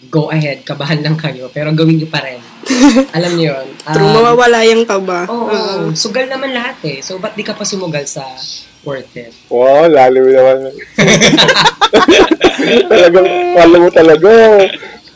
go 0.07 0.29
ahead, 0.29 0.64
kabahan 0.64 0.99
lang 0.99 1.14
kayo, 1.14 1.46
pero 1.49 1.70
gawin 1.70 1.96
nyo 1.96 2.09
pa 2.09 2.20
rin. 2.20 2.40
Alam 3.16 3.37
nyo 3.37 3.46
yun. 3.53 3.66
True, 3.81 4.01
Um, 4.01 4.14
mawawala 4.16 4.59
yung 4.64 4.83
kaba. 4.85 5.27
Oo, 5.27 5.46
Oo. 5.46 5.92
sugal 5.92 6.27
naman 6.27 6.51
lahat 6.51 6.83
eh. 6.83 6.99
So, 6.99 7.16
ba't 7.16 7.35
di 7.35 7.42
ka 7.42 7.53
pa 7.53 7.62
sumugal 7.62 8.05
sa 8.05 8.25
worth 8.81 9.12
it? 9.14 9.31
Wow, 9.46 9.87
lalim 9.87 10.25
naman. 10.25 10.73
Talagang, 12.88 13.29
wala 13.57 13.77
mo 13.77 13.88
talaga. 13.90 14.31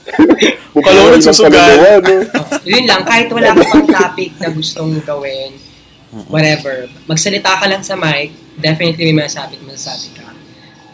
Kala 0.75 1.01
mo? 1.01 1.15
Oh, 1.15 2.59
yun 2.75 2.85
lang, 2.85 3.03
kahit 3.07 3.31
wala 3.31 3.55
ka 3.55 3.63
pang 3.63 3.89
topic 3.89 4.35
na 4.43 4.51
gustong 4.51 4.99
gawin, 5.07 5.55
whatever, 6.27 6.91
magsalita 7.07 7.63
ka 7.63 7.67
lang 7.71 7.83
sa 7.87 7.95
mic, 7.95 8.35
definitely 8.59 9.15
may 9.15 9.25
masasabi 9.25 9.59
masasabi 9.63 10.09
ka. 10.19 10.27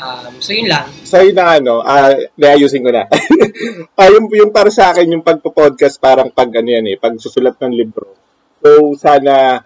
Um, 0.01 0.41
so, 0.41 0.57
yun 0.57 0.69
lang. 0.69 0.89
Sa'yo 1.05 1.33
na 1.37 1.61
ano, 1.61 1.85
ah, 1.85 2.13
ayusin 2.41 2.81
ko 2.81 2.93
na. 2.93 3.05
ah, 4.01 4.09
yung, 4.09 4.33
yung 4.33 4.53
para 4.53 4.73
sa 4.73 4.93
akin, 4.93 5.13
yung 5.13 5.25
pagpo-podcast, 5.25 6.01
parang 6.01 6.33
pag 6.33 6.49
ano 6.57 6.69
yan 6.73 6.87
eh, 6.89 6.97
pag 6.97 7.17
susulat 7.21 7.57
ng 7.61 7.73
libro. 7.77 8.09
So, 8.65 8.97
sana, 8.97 9.61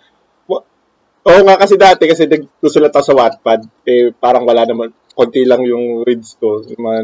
oo 1.25 1.41
nga 1.47 1.57
kasi 1.57 1.75
dati, 1.79 2.05
kasi 2.05 2.27
nagsusulat 2.27 2.93
ako 2.93 3.05
sa 3.07 3.17
Wattpad, 3.17 3.61
eh, 3.87 4.11
parang 4.19 4.43
wala 4.43 4.67
naman, 4.67 4.91
konti 5.15 5.47
lang 5.47 5.63
yung 5.63 6.03
reads 6.03 6.37
ko, 6.37 6.61
yung 6.67 6.83
mga, 6.83 6.99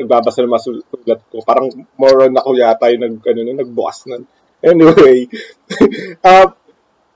nagbabasa 0.00 0.40
ng 0.40 0.52
mga 0.52 0.64
sul- 0.64 0.84
sulat 0.88 1.20
ko. 1.28 1.44
Parang 1.44 1.68
more 2.00 2.24
on 2.24 2.34
ako 2.34 2.56
yata 2.56 2.88
yung 2.88 3.04
nag, 3.04 3.16
ano, 3.20 3.40
nagbukas 3.60 4.08
nun. 4.08 4.24
Anyway, 4.60 5.24
ah, 6.28 6.52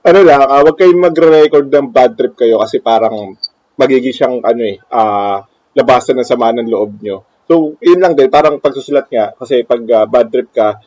ano 0.01 0.19
lang, 0.25 0.41
uh, 0.41 0.65
wag 0.65 0.77
kayong 0.81 0.97
magre-record 0.97 1.69
ng 1.69 1.93
bad 1.93 2.17
trip 2.17 2.33
kayo 2.33 2.57
kasi 2.57 2.81
parang 2.81 3.37
magiging 3.77 4.17
siyang 4.17 4.35
ano 4.41 4.61
eh, 4.65 4.81
uh, 4.89 5.45
labasan 5.77 6.17
ng 6.17 6.25
sama 6.25 6.49
ng 6.57 6.65
loob 6.65 6.97
nyo. 7.05 7.21
So, 7.45 7.77
yun 7.85 8.01
lang 8.01 8.17
din, 8.17 8.33
parang 8.33 8.57
pagsusulat 8.57 9.05
nga, 9.13 9.37
kasi 9.37 9.61
pag 9.61 9.77
uh, 9.85 10.09
bad 10.09 10.33
trip 10.33 10.49
ka, 10.49 10.81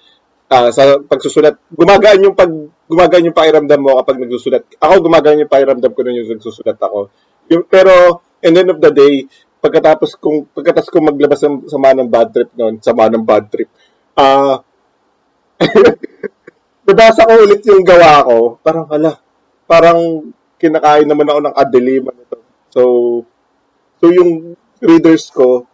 uh, 0.50 0.70
sa 0.74 0.98
pagsusulat, 0.98 1.54
gumagaan 1.70 2.26
yung 2.26 2.34
pag 2.34 2.50
gumagaan 2.88 3.28
yung 3.28 3.36
pakiramdam 3.36 3.80
mo 3.84 4.00
kapag 4.02 4.18
nagsusulat. 4.18 4.64
Ako 4.80 5.04
gumagaan 5.04 5.44
yung 5.44 5.52
pakiramdam 5.52 5.92
ko 5.92 6.00
nung 6.02 6.18
yung 6.18 6.30
nagsusulat 6.34 6.78
ako. 6.80 7.12
Yung, 7.52 7.64
pero, 7.68 8.24
the 8.42 8.60
end 8.62 8.70
of 8.70 8.80
the 8.80 8.92
day, 8.92 9.14
pagkatapos 9.58 10.14
kung 10.18 10.46
pagkatapos 10.54 10.90
kung 10.90 11.06
maglabas 11.06 11.42
ng 11.42 11.66
sama 11.66 11.94
ng 11.94 12.08
bad 12.08 12.28
trip 12.30 12.50
noon, 12.54 12.78
sama 12.78 13.10
ng 13.10 13.24
bad 13.24 13.44
trip. 13.50 13.70
Ah 14.14 14.62
uh, 14.62 14.64
nabasa 16.88 17.28
ko 17.28 17.32
ulit 17.44 17.62
yung 17.66 17.84
gawa 17.84 18.24
ko. 18.24 18.56
Parang 18.62 18.86
hala, 18.88 19.12
parang 19.68 19.98
kinakain 20.56 21.06
naman 21.06 21.28
ako 21.28 21.38
ng 21.44 21.56
adeliman 21.58 22.14
nito. 22.14 22.38
So 22.70 22.82
so 23.98 24.06
yung 24.08 24.54
readers 24.78 25.28
ko, 25.34 25.66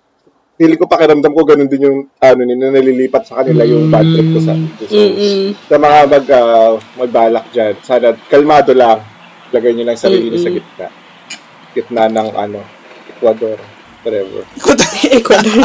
hindi 0.55 0.79
ko 0.79 0.87
pakiramdam 0.87 1.35
ko 1.35 1.42
ganun 1.42 1.70
din 1.70 1.87
yung 1.87 1.98
ano 2.22 2.40
nila 2.46 2.70
nalilipat 2.70 3.27
sa 3.27 3.42
kanila 3.42 3.66
yung 3.66 3.90
bad 3.90 4.07
trip 4.07 4.29
ko 4.31 4.38
sa 4.38 4.55
so, 4.87 4.94
Mm-mm. 4.94 5.50
sa 5.66 5.77
mga 5.83 5.98
mag 6.07 6.27
uh, 6.31 6.72
magbalak 6.94 7.46
diyan 7.50 7.74
sana 7.83 8.14
kalmado 8.31 8.70
lang 8.70 9.03
lagay 9.50 9.74
niyo 9.74 9.83
lang 9.83 9.98
sarili 9.98 10.31
niyo 10.31 10.38
sa 10.38 10.55
gitna 10.55 11.03
gitna 11.74 12.08
ng 12.08 12.28
ano 12.32 12.62
Ecuador 13.10 13.58
whatever 14.04 14.44
Ecuador. 15.18 15.64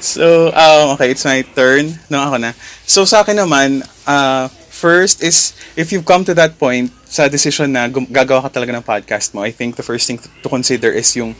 so, 0.00 0.52
um, 0.52 0.94
okay, 0.94 1.10
it's 1.12 1.24
my 1.24 1.40
turn. 1.56 1.92
No, 2.12 2.20
ako 2.20 2.36
na. 2.36 2.52
So, 2.84 3.04
sa 3.08 3.24
akin 3.24 3.40
naman, 3.40 3.80
uh, 4.04 4.48
first 4.68 5.24
is, 5.24 5.56
if 5.76 5.92
you've 5.92 6.04
come 6.04 6.24
to 6.28 6.36
that 6.36 6.60
point 6.60 6.92
sa 7.08 7.28
decision 7.28 7.72
na 7.72 7.88
gum- 7.88 8.08
gagawa 8.08 8.44
ka 8.48 8.60
talaga 8.60 8.76
ng 8.76 8.84
podcast 8.84 9.32
mo, 9.32 9.40
I 9.40 9.52
think 9.52 9.76
the 9.76 9.86
first 9.86 10.04
thing 10.04 10.20
to 10.20 10.48
consider 10.48 10.92
is 10.92 11.08
yung 11.16 11.32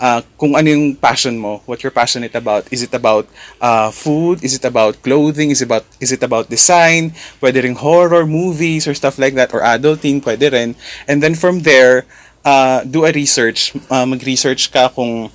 uh, 0.00 0.20
kung 0.36 0.56
ano 0.56 0.68
yung 0.68 0.96
passion 0.96 1.38
mo, 1.38 1.62
what 1.66 1.82
you're 1.82 1.94
passionate 1.94 2.34
about. 2.34 2.68
Is 2.72 2.82
it 2.82 2.94
about 2.94 3.28
uh, 3.60 3.90
food? 3.90 4.42
Is 4.44 4.54
it 4.54 4.64
about 4.64 5.02
clothing? 5.02 5.50
Is 5.50 5.62
it 5.62 5.66
about, 5.66 5.84
is 6.00 6.12
it 6.12 6.22
about 6.22 6.48
design? 6.48 7.12
Pwede 7.40 7.62
ring 7.62 7.76
horror, 7.76 8.26
movies, 8.26 8.86
or 8.86 8.94
stuff 8.94 9.18
like 9.18 9.34
that, 9.34 9.52
or 9.52 9.60
adulting, 9.60 10.22
pwede 10.22 10.52
rin. 10.52 10.74
And 11.08 11.22
then 11.22 11.34
from 11.34 11.60
there, 11.60 12.06
uh, 12.44 12.84
do 12.84 13.04
a 13.04 13.12
research. 13.12 13.74
Uh, 13.90 14.06
mag-research 14.06 14.70
ka 14.70 14.88
kung 14.88 15.30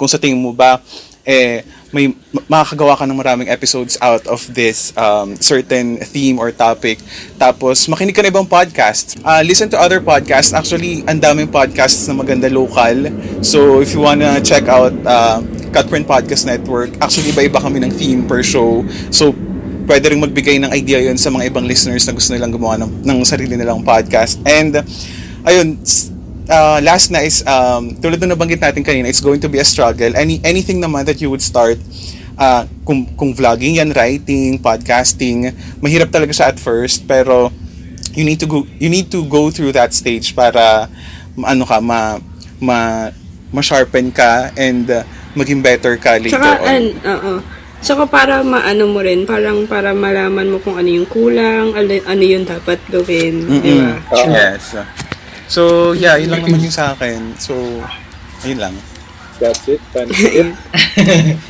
kung 0.00 0.08
sa 0.08 0.16
tingin 0.16 0.40
mo 0.40 0.56
ba 0.56 0.80
eh 1.24 1.62
may 1.90 2.14
makakagawa 2.46 2.94
ka 2.94 3.04
ng 3.06 3.18
maraming 3.18 3.48
episodes 3.50 3.98
out 3.98 4.22
of 4.30 4.46
this 4.54 4.94
um, 4.94 5.34
certain 5.42 5.98
theme 6.06 6.38
or 6.38 6.54
topic. 6.54 7.02
Tapos, 7.34 7.90
makinig 7.90 8.14
ka 8.14 8.22
na 8.22 8.30
ibang 8.30 8.46
podcast. 8.46 9.18
Uh, 9.26 9.42
listen 9.42 9.66
to 9.66 9.74
other 9.74 9.98
podcasts. 9.98 10.54
Actually, 10.54 11.02
ang 11.10 11.18
daming 11.18 11.50
podcasts 11.50 12.06
na 12.06 12.14
maganda 12.14 12.46
local. 12.46 13.10
So, 13.42 13.82
if 13.82 13.90
you 13.90 14.06
wanna 14.06 14.38
check 14.38 14.70
out 14.70 14.94
uh, 15.02 15.42
Cutprint 15.74 16.06
Podcast 16.06 16.46
Network, 16.46 16.94
actually, 17.02 17.34
iba-iba 17.34 17.58
kami 17.58 17.82
ng 17.82 17.90
theme 17.90 18.22
per 18.22 18.46
show. 18.46 18.86
So, 19.10 19.34
pwede 19.90 20.14
rin 20.14 20.22
magbigay 20.22 20.62
ng 20.62 20.70
idea 20.70 21.02
yon 21.02 21.18
sa 21.18 21.34
mga 21.34 21.50
ibang 21.50 21.66
listeners 21.66 22.06
na 22.06 22.14
gusto 22.14 22.30
nilang 22.30 22.54
gumawa 22.54 22.78
ng, 22.78 23.02
ng 23.02 23.18
sarili 23.26 23.58
nilang 23.58 23.82
podcast. 23.82 24.38
And, 24.46 24.78
ayun, 25.42 25.82
uh, 26.50 26.78
last 26.82 27.14
na 27.14 27.22
is, 27.22 27.46
um, 27.46 27.94
tulad 28.02 28.18
ng 28.18 28.34
nabanggit 28.34 28.58
natin 28.60 28.82
kanina, 28.82 29.06
it's 29.06 29.22
going 29.22 29.38
to 29.38 29.48
be 29.48 29.62
a 29.62 29.64
struggle. 29.64 30.10
Any, 30.18 30.42
anything 30.42 30.82
naman 30.82 31.06
that 31.06 31.22
you 31.22 31.30
would 31.30 31.40
start, 31.40 31.78
uh, 32.36 32.66
kung, 32.84 33.06
kung 33.14 33.32
vlogging 33.32 33.78
yan, 33.78 33.94
writing, 33.94 34.58
podcasting, 34.58 35.54
mahirap 35.78 36.10
talaga 36.10 36.34
siya 36.34 36.50
at 36.50 36.58
first, 36.58 37.06
pero 37.06 37.54
you 38.12 38.26
need 38.26 38.42
to 38.42 38.50
go, 38.50 38.66
you 38.82 38.90
need 38.90 39.08
to 39.08 39.22
go 39.30 39.48
through 39.54 39.70
that 39.72 39.94
stage 39.94 40.34
para, 40.34 40.90
ano 41.38 41.62
ka, 41.64 41.78
ma, 41.78 42.18
ma, 42.58 43.08
ma-sharpen 43.54 44.10
ka 44.10 44.50
and 44.58 44.90
uh, 44.90 45.06
maging 45.38 45.62
better 45.62 45.94
ka 45.96 46.18
later 46.18 46.34
Tsaka, 46.34 46.50
on. 46.58 46.66
an, 46.66 46.84
oo. 47.06 47.32
Tsaka 47.80 48.04
para 48.04 48.44
maano 48.44 48.92
mo 48.92 49.00
rin, 49.00 49.24
parang 49.24 49.64
para 49.64 49.96
malaman 49.96 50.52
mo 50.52 50.60
kung 50.60 50.76
ano 50.76 50.84
yung 50.84 51.08
kulang, 51.08 51.72
ano, 51.72 51.90
ano 52.04 52.22
yung 52.22 52.44
dapat 52.44 52.76
gawin, 52.92 53.48
di 53.64 53.72
ba? 53.80 53.96
Oo. 54.12 54.28
Yes. 54.28 54.76
So, 55.50 55.62
yeah, 55.92 56.14
yun 56.14 56.30
lang 56.30 56.46
naman 56.46 56.62
yung 56.62 56.70
sa 56.70 56.94
akin. 56.94 57.34
So, 57.36 57.58
ayun 58.46 58.62
lang. 58.62 58.74
That's 59.40 59.66
it. 59.66 59.80
That's 59.90 60.12
it. 60.12 60.52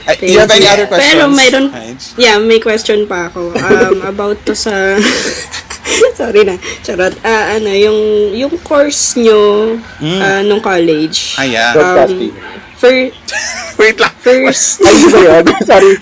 Uh, 0.07 0.15
you 0.23 0.39
have 0.39 0.49
any 0.49 0.65
you. 0.65 0.71
other 0.71 0.87
questions? 0.87 1.11
Pero 1.11 1.27
mayroon, 1.29 1.67
yeah, 2.17 2.39
may 2.39 2.57
question 2.57 3.05
pa 3.05 3.29
ako. 3.29 3.53
Um, 3.53 4.01
about 4.15 4.39
to 4.47 4.55
sa, 4.55 4.95
sorry 6.17 6.47
na, 6.47 6.55
charot. 6.81 7.13
Ah, 7.21 7.59
ano, 7.59 7.69
yung, 7.69 7.99
yung 8.33 8.55
course 8.63 9.19
nyo, 9.19 9.75
Mm. 9.99 10.21
ah, 10.23 10.41
nung 10.47 10.63
college. 10.63 11.35
Ah, 11.37 11.45
yeah. 11.45 11.75
Broadcasting. 11.75 12.33
fir- 12.79 13.13
Wait 13.77 13.99
lang. 13.99 14.15
first, 14.23 14.81
Ay? 14.81 15.45
Sorry. 15.67 15.93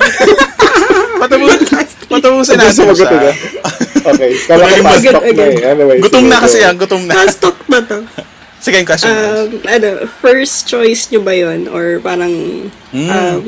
Patapusin 1.19 1.67
Gusto 2.09 2.55
natin 2.55 2.95
siya. 2.95 3.88
Okay. 4.01 4.33
Kala 4.45 4.61
ko 4.61 4.69
Okay, 4.69 4.83
fast 4.83 5.05
talk 5.05 5.25
na 5.25 5.45
eh. 5.45 5.57
Anyway. 5.69 5.99
Gutom 6.01 6.25
na 6.27 6.37
kasi 6.39 6.59
yan, 6.61 6.75
gutom 6.77 7.03
na. 7.05 7.13
fast 7.15 7.39
talk 7.39 7.59
ba 7.67 7.79
to? 7.83 7.99
Sige, 8.65 8.75
yung 8.77 8.89
question. 8.89 9.09
Um, 9.09 9.63
ano, 9.65 9.89
first 10.19 10.67
choice 10.67 11.07
nyo 11.09 11.23
ba 11.23 11.31
yun? 11.31 11.71
Or 11.71 12.03
parang, 12.03 12.33
Mm. 12.91 13.07
um, 13.09 13.45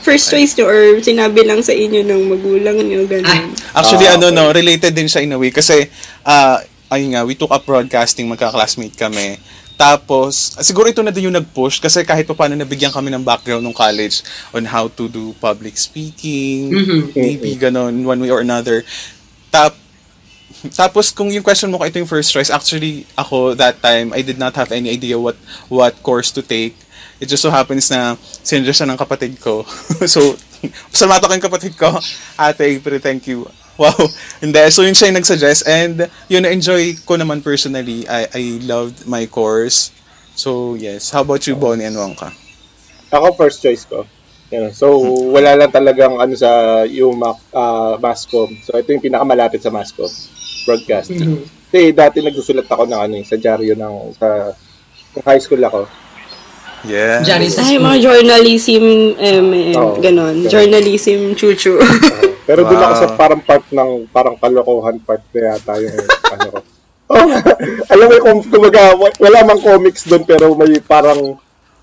first 0.00 0.32
choice 0.32 0.56
nyo 0.56 0.64
or 0.64 0.80
sinabi 0.98 1.44
lang 1.44 1.60
sa 1.60 1.76
inyo 1.76 2.00
ng 2.02 2.22
magulang 2.26 2.80
nyo, 2.80 3.04
ganun. 3.04 3.52
Actually, 3.70 4.08
Ah, 4.08 4.16
ano, 4.16 4.32
okay. 4.32 4.36
no, 4.36 4.48
related 4.48 4.92
din 4.92 5.06
siya 5.06 5.20
in 5.20 5.32
a 5.32 5.38
way. 5.38 5.52
Kasi, 5.52 5.92
ah, 6.24 6.56
ayun 6.88 7.12
nga, 7.12 7.22
we 7.22 7.36
took 7.36 7.52
up 7.52 7.60
broadcasting, 7.62 8.24
magka-classmate 8.24 8.96
kami. 8.96 9.36
Tapos, 9.76 10.58
siguro 10.58 10.90
ito 10.90 11.04
na 11.04 11.14
din 11.14 11.30
yung 11.30 11.36
nag-push 11.36 11.78
kasi 11.78 12.02
kahit 12.02 12.26
pa 12.26 12.34
paano 12.34 12.58
nabigyan 12.58 12.90
kami 12.90 13.12
ng 13.12 13.22
background 13.22 13.62
ng 13.62 13.70
college 13.70 14.26
on 14.50 14.66
how 14.66 14.90
to 14.90 15.06
do 15.06 15.30
public 15.38 15.78
speaking, 15.78 16.74
maybe 17.14 17.54
ganon, 17.54 18.02
one 18.02 18.18
way 18.18 18.26
or 18.26 18.40
another. 18.40 18.82
Tap, 19.48 19.72
tapos 20.74 21.14
kung 21.14 21.30
yung 21.30 21.44
question 21.44 21.70
mo 21.70 21.78
kung 21.78 21.88
ito 21.88 22.00
yung 22.02 22.10
first 22.10 22.32
choice, 22.32 22.50
actually 22.50 23.06
ako 23.14 23.54
that 23.54 23.78
time, 23.78 24.10
I 24.10 24.26
did 24.26 24.40
not 24.40 24.56
have 24.58 24.72
any 24.74 24.90
idea 24.90 25.14
what 25.14 25.36
what 25.70 25.94
course 26.02 26.34
to 26.34 26.42
take. 26.42 26.74
It 27.18 27.26
just 27.26 27.42
so 27.42 27.50
happens 27.50 27.90
na 27.90 28.14
sinadya 28.46 28.74
siya 28.74 28.86
ng 28.90 28.98
kapatid 28.98 29.38
ko. 29.42 29.66
so, 30.06 30.38
salamat 30.94 31.22
ako 31.22 31.32
yung 31.34 31.46
kapatid 31.50 31.74
ko. 31.74 31.90
Ate 32.38 32.78
April, 32.78 33.02
thank 33.02 33.26
you. 33.26 33.46
Wow. 33.78 33.94
Hindi. 34.42 34.62
So, 34.74 34.82
yun 34.82 34.94
siya 34.94 35.10
yung 35.10 35.18
nagsuggest. 35.22 35.62
And, 35.66 36.10
yun, 36.26 36.42
na-enjoy 36.42 36.98
ko 37.06 37.14
naman 37.14 37.42
personally. 37.42 38.06
I, 38.10 38.26
I 38.30 38.42
loved 38.66 39.06
my 39.06 39.26
course. 39.30 39.94
So, 40.34 40.74
yes. 40.74 41.14
How 41.14 41.22
about 41.22 41.46
you, 41.46 41.54
Bonnie 41.54 41.86
and 41.86 41.94
Wongka? 41.94 42.34
Ako 43.14 43.34
first 43.38 43.62
choice 43.62 43.86
ko. 43.86 44.06
Yan. 44.48 44.72
So, 44.72 44.96
wala 45.28 45.52
lang 45.54 45.68
talagang 45.68 46.16
ano 46.16 46.32
sa 46.32 46.82
yung 46.88 47.20
uh, 47.20 47.94
Mascom. 48.00 48.48
So, 48.64 48.80
ito 48.80 48.88
yung 48.90 49.04
pinakamalapit 49.04 49.60
sa 49.60 49.68
Mascom. 49.68 50.08
Broadcast. 50.64 51.12
Kasi 51.68 51.92
dati 51.92 52.24
nagsusulat 52.24 52.64
ako 52.64 52.88
ng 52.88 53.00
ano, 53.00 53.14
eh, 53.20 53.24
sa 53.28 53.36
dyaryo 53.36 53.76
ng 53.76 53.94
sa 54.16 54.56
nung 55.12 55.24
high 55.24 55.40
school 55.40 55.60
ako. 55.60 55.84
Yeah. 56.86 57.26
Sa 57.26 57.66
Ay, 57.66 57.76
mga 57.76 57.98
journalism, 58.06 58.84
um, 59.18 59.48
Oo. 59.74 59.98
ganon. 59.98 60.46
Ganon. 60.46 60.52
Journalism, 60.52 61.34
chuchu. 61.34 61.74
Uh, 61.76 62.38
pero 62.48 62.64
doon 62.64 62.80
ako 62.80 62.94
Wow. 62.94 63.02
sa 63.02 63.08
parang 63.18 63.42
part 63.44 63.64
ng 63.68 63.90
parang 64.08 64.36
kalokohan 64.40 64.96
part 65.04 65.20
na 65.36 65.40
yata 65.52 65.72
yung 65.82 65.96
ano 66.32 66.46
ko. 66.48 66.58
Oh, 67.08 67.28
alam 67.92 68.06
mo 68.08 68.16
kung 68.24 68.40
kumaga, 68.46 68.96
wa- 68.96 69.18
wala 69.20 69.38
mang 69.44 69.60
comics 69.60 70.08
doon 70.08 70.24
pero 70.24 70.56
may 70.56 70.80
parang 70.80 71.36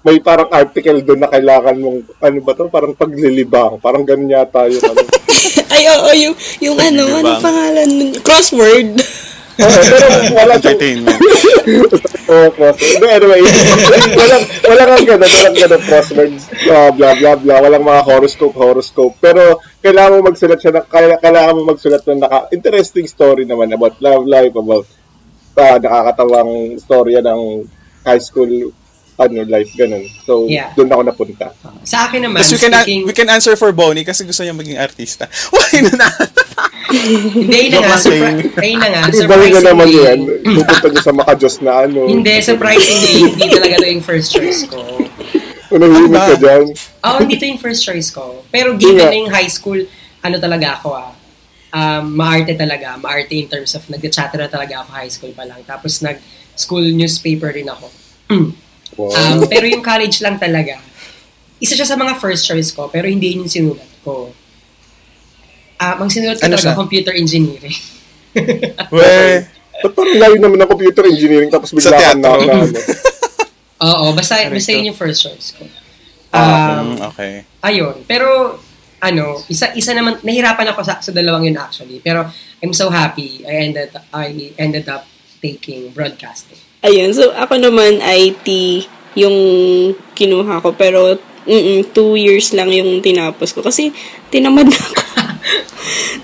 may 0.06 0.22
parang 0.22 0.54
article 0.54 1.02
doon 1.02 1.26
na 1.26 1.34
kailangan 1.34 1.76
mong 1.82 2.00
ano 2.22 2.38
ba 2.46 2.54
to 2.54 2.70
parang 2.70 2.94
paglilibang 2.94 3.82
parang 3.82 4.06
ganun 4.06 4.30
yata 4.30 4.70
yung 4.70 4.86
ano 4.86 5.02
Ay, 5.76 5.84
oo, 5.92 6.10
yung, 6.16 6.36
yung 6.64 6.78
ano, 6.80 7.04
ano 7.20 7.42
pangalan? 7.44 8.16
Crossword. 8.24 8.96
Oo, 9.56 9.72
pero 9.88 10.08
wala 10.36 10.54
siyang 10.60 10.76
Entertainment. 10.80 11.20
Oh, 12.26 12.50
crossword. 12.50 12.98
But 13.00 13.12
anyway, 13.22 13.40
walang, 13.46 14.44
walang 14.66 14.90
ang 14.98 15.06
ganun, 15.06 15.30
walang 15.30 15.56
ganun 15.62 15.84
crosswords, 15.86 16.44
blah, 16.66 16.90
blah, 16.90 17.14
blah, 17.22 17.36
blah, 17.38 17.60
walang 17.62 17.86
mga 17.86 18.02
horoscope, 18.02 18.56
horoscope. 18.58 19.14
Pero, 19.22 19.62
kailangan 19.86 20.20
mo 20.20 20.34
magsulat 20.34 20.60
siya, 20.60 20.74
na, 20.74 20.82
kaya- 20.84 21.22
kailangan 21.22 21.56
mo 21.56 21.62
magsulat 21.70 22.02
ng 22.02 22.20
naka, 22.20 22.50
interesting 22.50 23.06
story 23.06 23.46
naman 23.46 23.70
about 23.72 23.96
love 24.02 24.26
life, 24.26 24.58
about 24.58 24.90
uh, 25.56 25.78
nakakatawang 25.78 26.82
storya 26.82 27.22
ng 27.22 27.70
high 28.04 28.22
school 28.22 28.74
ano 29.16 29.48
life 29.48 29.72
ganun. 29.74 30.04
So 30.22 30.46
Yeah. 30.46 30.76
doon 30.76 30.92
ako 30.92 31.02
napunta. 31.06 31.48
Sa 31.84 32.08
akin 32.08 32.20
naman, 32.22 32.40
Tapos 32.40 32.52
we 32.52 32.60
can, 32.60 32.74
speaking... 32.74 33.02
we 33.04 33.14
can 33.14 33.30
answer 33.30 33.56
for 33.56 33.72
Bonnie 33.72 34.04
kasi 34.04 34.24
gusto 34.24 34.42
niya 34.42 34.52
maging 34.52 34.76
artista. 34.76 35.26
Why 35.56 35.80
na 35.82 35.94
na? 35.96 36.10
Hindi, 36.92 37.70
na 37.70 37.80
nga. 37.82 37.96
Surpri- 37.98 38.52
ayun 38.56 38.78
na 38.78 38.88
nga. 38.90 39.02
Ibang 39.08 39.42
na 39.50 39.62
naman 39.64 39.88
yan. 39.90 40.20
Surprisingly, 40.22 40.56
Pupunta 40.56 40.88
niyo 40.88 41.02
sa 41.02 41.14
Makajos 41.14 41.56
na 41.60 41.72
ano. 41.82 42.00
hindi, 42.06 42.34
surprisingly, 42.42 43.14
hindi 43.32 43.46
talaga 43.50 43.74
ito 43.78 43.88
yung 43.90 44.04
first 44.04 44.30
choice 44.30 44.64
ko. 44.66 44.80
Unahimik 45.66 46.14
ka 46.14 46.24
Ano 46.24 46.36
ba? 46.36 46.42
dyan. 46.42 46.66
Oo, 47.04 47.18
hindi 47.20 47.34
ito 47.36 47.46
yung 47.46 47.60
first 47.60 47.82
choice 47.82 48.10
ko. 48.10 48.44
Pero 48.48 48.76
given 48.76 49.02
Yeah. 49.02 49.10
na 49.10 49.18
yung 49.18 49.32
high 49.32 49.50
school, 49.50 49.80
ano 50.22 50.36
talaga 50.38 50.78
ako 50.78 50.90
ah. 50.94 51.12
um, 51.72 52.08
maarte 52.10 52.56
talaga. 52.56 52.96
Maarte 52.96 53.34
in 53.34 53.48
terms 53.48 53.76
of 53.76 53.84
nag-chatter 53.86 54.38
na 54.38 54.48
talaga 54.48 54.80
ako 54.80 54.90
high 54.94 55.10
school 55.10 55.32
pa 55.32 55.44
lang. 55.44 55.60
Tapos 55.64 56.00
nag-school 56.00 56.92
newspaper 56.92 57.52
rin 57.52 57.68
ako. 57.68 57.88
Wow. 58.96 59.12
Um, 59.12 59.38
pero 59.46 59.68
yung 59.68 59.84
college 59.84 60.20
lang 60.20 60.40
talaga, 60.40 60.80
isa 61.58 61.74
siya 61.74 61.86
sa 61.86 61.96
mga 61.96 62.16
first 62.18 62.44
choice 62.44 62.72
ko, 62.72 62.88
pero 62.88 63.08
hindi 63.08 63.32
yun 63.32 63.44
yung 63.44 63.52
sinulat 63.52 63.92
ko. 64.02 64.32
Um, 65.76 65.98
ang 66.02 66.10
sinulat 66.10 66.40
ko 66.40 66.48
Ano 66.48 66.56
talaga, 66.56 66.72
siya? 66.72 66.80
computer 66.80 67.14
engineering. 67.14 67.78
We, 68.96 69.08
Ba't 69.76 69.92
parang 69.92 70.16
layo 70.16 70.36
naman 70.40 70.56
ng 70.58 70.72
computer 70.72 71.04
engineering 71.04 71.52
tapos 71.52 71.76
bigla 71.76 72.00
kang 72.00 72.24
na, 72.24 72.32
ano. 72.32 72.64
Oo, 73.92 74.06
basta, 74.16 74.40
basta 74.48 74.72
yun 74.72 74.88
yung 74.90 74.98
first 74.98 75.20
choice 75.22 75.52
ko. 75.52 75.68
Ah, 76.32 76.80
Um, 76.80 76.96
mm, 76.96 77.00
okay. 77.12 77.34
ayun. 77.60 77.96
Pero, 78.04 78.60
ano, 78.98 79.40
isa 79.48 79.72
isa 79.72 79.92
naman, 79.92 80.20
nahirapan 80.20 80.72
ako 80.72 80.80
sa, 80.84 81.00
sa 81.00 81.12
dalawang 81.12 81.48
yun 81.48 81.56
actually. 81.56 82.00
Pero, 82.00 82.24
I'm 82.60 82.72
so 82.72 82.88
happy 82.88 83.44
I 83.44 83.68
ended, 83.68 83.92
I 84.12 84.52
ended 84.56 84.88
up 84.88 85.04
taking 85.40 85.92
broadcasting. 85.92 86.60
Ayun, 86.86 87.10
so 87.12 87.34
ako 87.34 87.58
naman 87.58 87.98
IT 87.98 88.46
yung 89.18 89.38
kinuha 90.14 90.62
ko 90.62 90.70
pero 90.78 91.18
mm 91.46 91.94
two 91.94 92.14
years 92.18 92.54
lang 92.54 92.70
yung 92.70 93.02
tinapos 93.02 93.54
ko 93.54 93.62
kasi 93.62 93.90
tinamad 94.30 94.66
na 94.66 94.78
ako. 94.78 94.94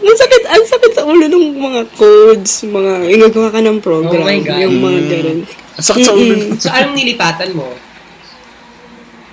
ang 0.05 0.17
sakit, 0.17 0.43
ang 0.49 0.65
sakit 0.65 0.91
sa 0.93 1.05
ulo 1.05 1.25
ng 1.25 1.57
mga 1.57 1.81
codes, 1.93 2.65
mga 2.65 3.05
inagawa 3.09 3.53
ka 3.53 3.61
ng 3.61 3.77
program, 3.79 4.21
Oh 4.21 4.27
my 4.27 4.41
God. 4.41 4.59
yung 4.59 4.77
mga 4.81 4.99
Mm. 5.01 5.09
ganun. 5.09 5.39
Ang 5.77 5.85
sakit 5.85 6.03
sa 6.05 6.13
ulo. 6.13 6.33
So, 6.57 6.73
anong 6.73 6.95
nilipatan 6.97 7.49
mo? 7.53 7.69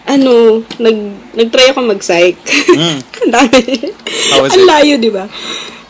Ano, 0.08 0.64
nag, 0.80 0.96
nag-try 1.36 1.72
ako 1.72 1.80
mag-psych. 1.84 2.36
Mm. 2.72 2.98
Ang 3.20 3.30
dami. 3.32 3.60
Layo, 4.64 4.94
di 4.96 5.12
ba? 5.12 5.28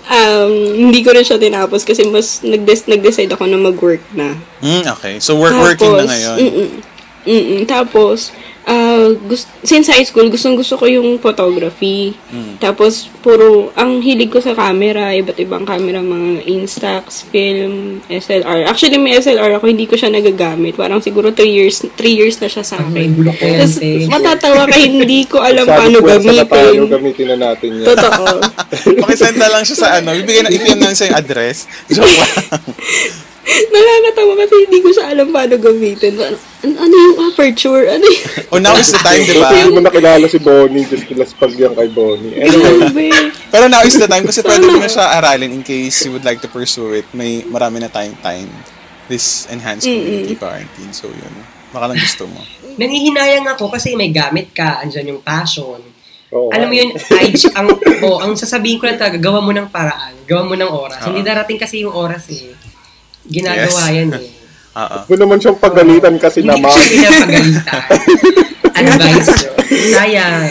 Um, 0.09 0.89
hindi 0.89 1.05
ko 1.05 1.13
rin 1.13 1.21
siya 1.21 1.37
tinapos 1.37 1.85
kasi 1.85 2.09
mas 2.09 2.41
nag-des- 2.41 2.89
nag-decide 2.89 3.29
ako 3.29 3.45
na 3.45 3.61
mag-work 3.61 4.01
na. 4.17 4.33
Mm, 4.65 4.89
okay. 4.97 5.21
So, 5.21 5.37
work, 5.37 5.53
working 5.53 5.93
na 5.93 6.09
ngayon. 6.09 6.37
Mm-mm, 6.41 6.69
mm-mm, 7.29 7.61
tapos, 7.69 8.33
ah, 8.69 9.09
gus- 9.25 9.49
since 9.65 9.89
high 9.89 10.05
school, 10.05 10.29
gustong 10.29 10.55
gusto 10.55 10.77
ko 10.77 10.85
yung 10.85 11.17
photography. 11.17 12.13
Mm. 12.29 12.61
Tapos, 12.61 13.09
puro, 13.19 13.73
ang 13.73 13.99
hilig 13.99 14.29
ko 14.29 14.39
sa 14.39 14.53
camera, 14.53 15.17
iba't 15.17 15.41
ibang 15.41 15.65
camera, 15.65 15.99
mga 15.99 16.45
Instax, 16.45 17.25
film, 17.33 18.05
SLR. 18.07 18.69
Actually, 18.69 19.01
may 19.01 19.17
SLR 19.17 19.57
ako, 19.57 19.73
hindi 19.73 19.89
ko 19.89 19.97
siya 19.97 20.13
nagagamit. 20.13 20.77
Parang 20.77 21.01
siguro 21.01 21.33
3 21.33 21.49
years, 21.49 21.81
3 21.81 21.97
years 22.13 22.37
na 22.39 22.47
siya 22.47 22.61
sa 22.61 22.77
Ay, 22.77 23.09
akin. 23.09 23.09
Tapos, 23.25 23.71
matatawa 24.07 24.69
ka, 24.69 24.77
hindi 24.77 25.25
ko 25.25 25.41
alam 25.49 25.65
Sabi 25.65 25.79
paano 25.81 25.97
ko, 25.99 26.09
sa 26.13 26.19
na 26.21 26.45
tayo, 26.45 26.81
gamitin. 26.85 26.93
gamitin 26.93 27.27
na 27.27 27.37
natin 27.51 27.71
yan. 27.73 27.87
Totoo. 27.89 28.25
Pakisend 29.03 29.37
na 29.41 29.49
lang 29.49 29.65
siya 29.65 29.77
sa 29.81 29.89
ano. 29.97 30.13
Bibigyan 30.13 30.45
na, 30.45 30.53
i-PM 30.53 30.77
na 30.77 30.93
lang 30.93 30.99
sa 30.99 31.09
yung 31.09 31.17
address. 31.17 31.65
Joke 31.89 32.05
lang. 32.05 32.37
Nakakatawa 33.73 34.33
kasi 34.45 34.55
hindi 34.69 34.79
ko 34.85 34.89
siya 34.93 35.05
alam 35.17 35.27
paano 35.33 35.55
gamitin. 35.57 36.13
Ano, 36.21 36.37
ano 36.77 36.95
yung 36.95 37.17
aperture? 37.33 37.89
Ano 37.89 38.05
yung... 38.05 38.25
Oh, 38.53 38.61
now 38.61 38.77
is 38.77 38.93
the 38.93 39.01
time, 39.01 39.25
di 39.25 39.41
ba? 39.41 39.49
Hindi 39.49 39.73
mo 39.73 39.81
nakilala 39.81 40.27
si 40.29 40.39
Bonnie, 40.43 40.85
just 40.85 41.09
kilaspag 41.09 41.57
yan 41.57 41.73
kay 41.73 41.89
Bonnie. 41.89 42.37
Anyway. 42.37 43.11
Pero 43.49 43.65
now 43.73 43.81
is 43.85 43.97
the 43.97 44.11
time 44.11 44.29
kasi 44.29 44.45
pwede 44.45 44.69
mo 44.69 44.77
na 44.77 44.91
siya 44.91 45.17
aralin 45.17 45.55
in 45.55 45.65
case 45.65 46.05
you 46.05 46.13
would 46.13 46.27
like 46.27 46.45
to 46.45 46.51
pursue 46.51 46.93
it. 46.93 47.09
May 47.17 47.45
marami 47.49 47.81
na 47.81 47.89
tayong 47.89 48.19
time. 48.21 48.51
This 49.09 49.49
enhanced 49.49 49.89
community 49.89 50.37
quarantine. 50.37 50.93
So, 50.93 51.09
yun. 51.09 51.33
Baka 51.73 51.93
lang 51.93 51.99
gusto 52.01 52.29
mo. 52.29 52.45
Nangihinayang 52.77 53.49
ako 53.49 53.73
kasi 53.73 53.97
may 53.97 54.13
gamit 54.13 54.53
ka, 54.53 54.85
andyan 54.85 55.17
yung 55.17 55.23
passion. 55.25 55.81
oo 56.29 56.53
Alam 56.53 56.69
mo 56.69 56.75
yun, 56.77 56.91
I, 56.93 57.33
ang, 57.57 57.69
oh, 58.05 58.21
ang 58.21 58.37
sasabihin 58.37 58.77
ko 58.77 58.85
lang 58.85 59.01
talaga, 59.01 59.17
gawa 59.17 59.41
mo 59.41 59.57
ng 59.57 59.73
paraan, 59.73 60.13
gawa 60.29 60.45
mo 60.45 60.53
ng 60.53 60.69
oras. 60.69 61.01
Oo. 61.01 61.13
Hindi 61.13 61.25
darating 61.25 61.57
kasi 61.57 61.89
yung 61.89 61.97
oras 61.97 62.29
eh. 62.29 62.53
Ginagawa 63.29 63.81
Yes. 63.85 63.95
yan 63.95 64.11
eh. 64.13 64.27
Oo. 64.81 64.99
Huwag 65.07 65.21
naman 65.21 65.37
siyang 65.39 65.59
pagalitan 65.59 66.15
kasi 66.17 66.39
Hindi 66.41 66.55
naman. 66.55 66.71
siya 66.71 66.87
pinapagalitan. 66.87 67.83
Advice. 68.79 69.31
Sayang. 69.91 70.43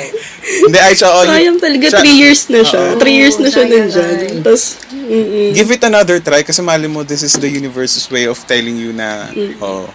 Hindi, 0.47 0.77
ay, 0.77 0.93
siya, 0.93 1.09
oh, 1.09 1.23
Sayang 1.23 1.59
talaga, 1.59 1.85
siya- 1.89 2.03
3 2.03 2.11
years 2.17 2.41
na 2.47 2.59
siya. 2.61 2.81
Oo. 2.85 2.99
3 2.99 3.07
years 3.13 3.35
na 3.37 3.47
siya 3.47 3.63
nandyan. 3.65 4.15
ay. 4.19 4.39
Tapos, 4.41 4.63
mm 4.91 5.55
give 5.55 5.71
it 5.71 5.81
another 5.81 6.19
try 6.19 6.43
kasi 6.43 6.59
mali 6.59 6.85
mo 6.85 7.01
this 7.01 7.23
is 7.23 7.33
the 7.33 7.47
universe's 7.47 8.03
way 8.07 8.27
of 8.27 8.35
telling 8.43 8.75
you 8.75 8.91
na 8.91 9.31
oh 9.57 9.87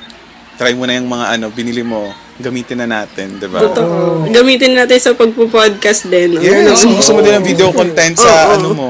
try 0.56 0.72
mo 0.72 0.88
na 0.88 0.96
yung 0.96 1.04
mga 1.06 1.36
ano 1.36 1.52
binili 1.52 1.84
mo 1.84 2.08
gamitin 2.38 2.80
na 2.80 2.88
natin 2.90 3.36
di 3.36 3.44
ba 3.44 3.60
Totoo. 3.60 4.24
Gamitin 4.26 4.72
natin 4.72 4.96
sa 4.96 5.12
pagpo-podcast 5.12 6.08
din. 6.08 6.32
no? 6.32 6.40
yes 6.40 6.80
kung 6.80 6.96
Oo. 6.96 6.98
gusto 6.98 7.12
mo 7.12 7.20
din 7.20 7.36
ng 7.36 7.44
video 7.44 7.68
content 7.70 8.16
sa 8.16 8.32
Oo. 8.48 8.52
ano 8.56 8.68
mo 8.72 8.88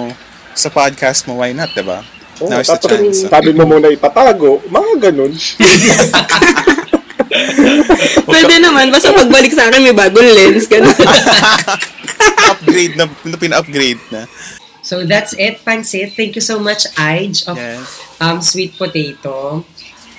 sa 0.55 0.71
podcast 0.71 1.27
mo 1.27 1.43
why 1.43 1.51
not 1.51 1.75
di 1.75 1.83
ba 1.83 2.07
Oo, 2.41 2.49
now 2.49 2.59
is 2.63 2.69
the 2.71 2.79
tapos 2.81 2.89
chance 2.89 3.19
sabi 3.29 3.51
mo 3.53 3.69
muna 3.69 3.93
ipatago, 3.93 4.65
mga 4.73 5.11
ganun. 5.11 5.33
Pwede 8.29 8.55
naman, 8.61 8.93
basta 8.93 9.13
pagbalik 9.13 9.53
sa 9.53 9.69
akin 9.69 9.81
may 9.83 9.97
bagong 9.97 10.31
lens. 10.33 10.65
Ganun. 10.69 10.93
upgrade 12.53 12.95
na 12.97 13.09
pina-upgrade 13.39 14.01
na 14.13 14.27
So 14.83 15.07
that's 15.07 15.33
it, 15.39 15.63
Pansit. 15.63 16.19
Thank 16.19 16.35
you 16.35 16.43
so 16.43 16.59
much, 16.59 16.91
Ige, 16.99 17.47
of 17.47 17.57
yes 17.57 18.03
um, 18.23 18.39
Sweet 18.39 18.79
Potato. 18.79 19.67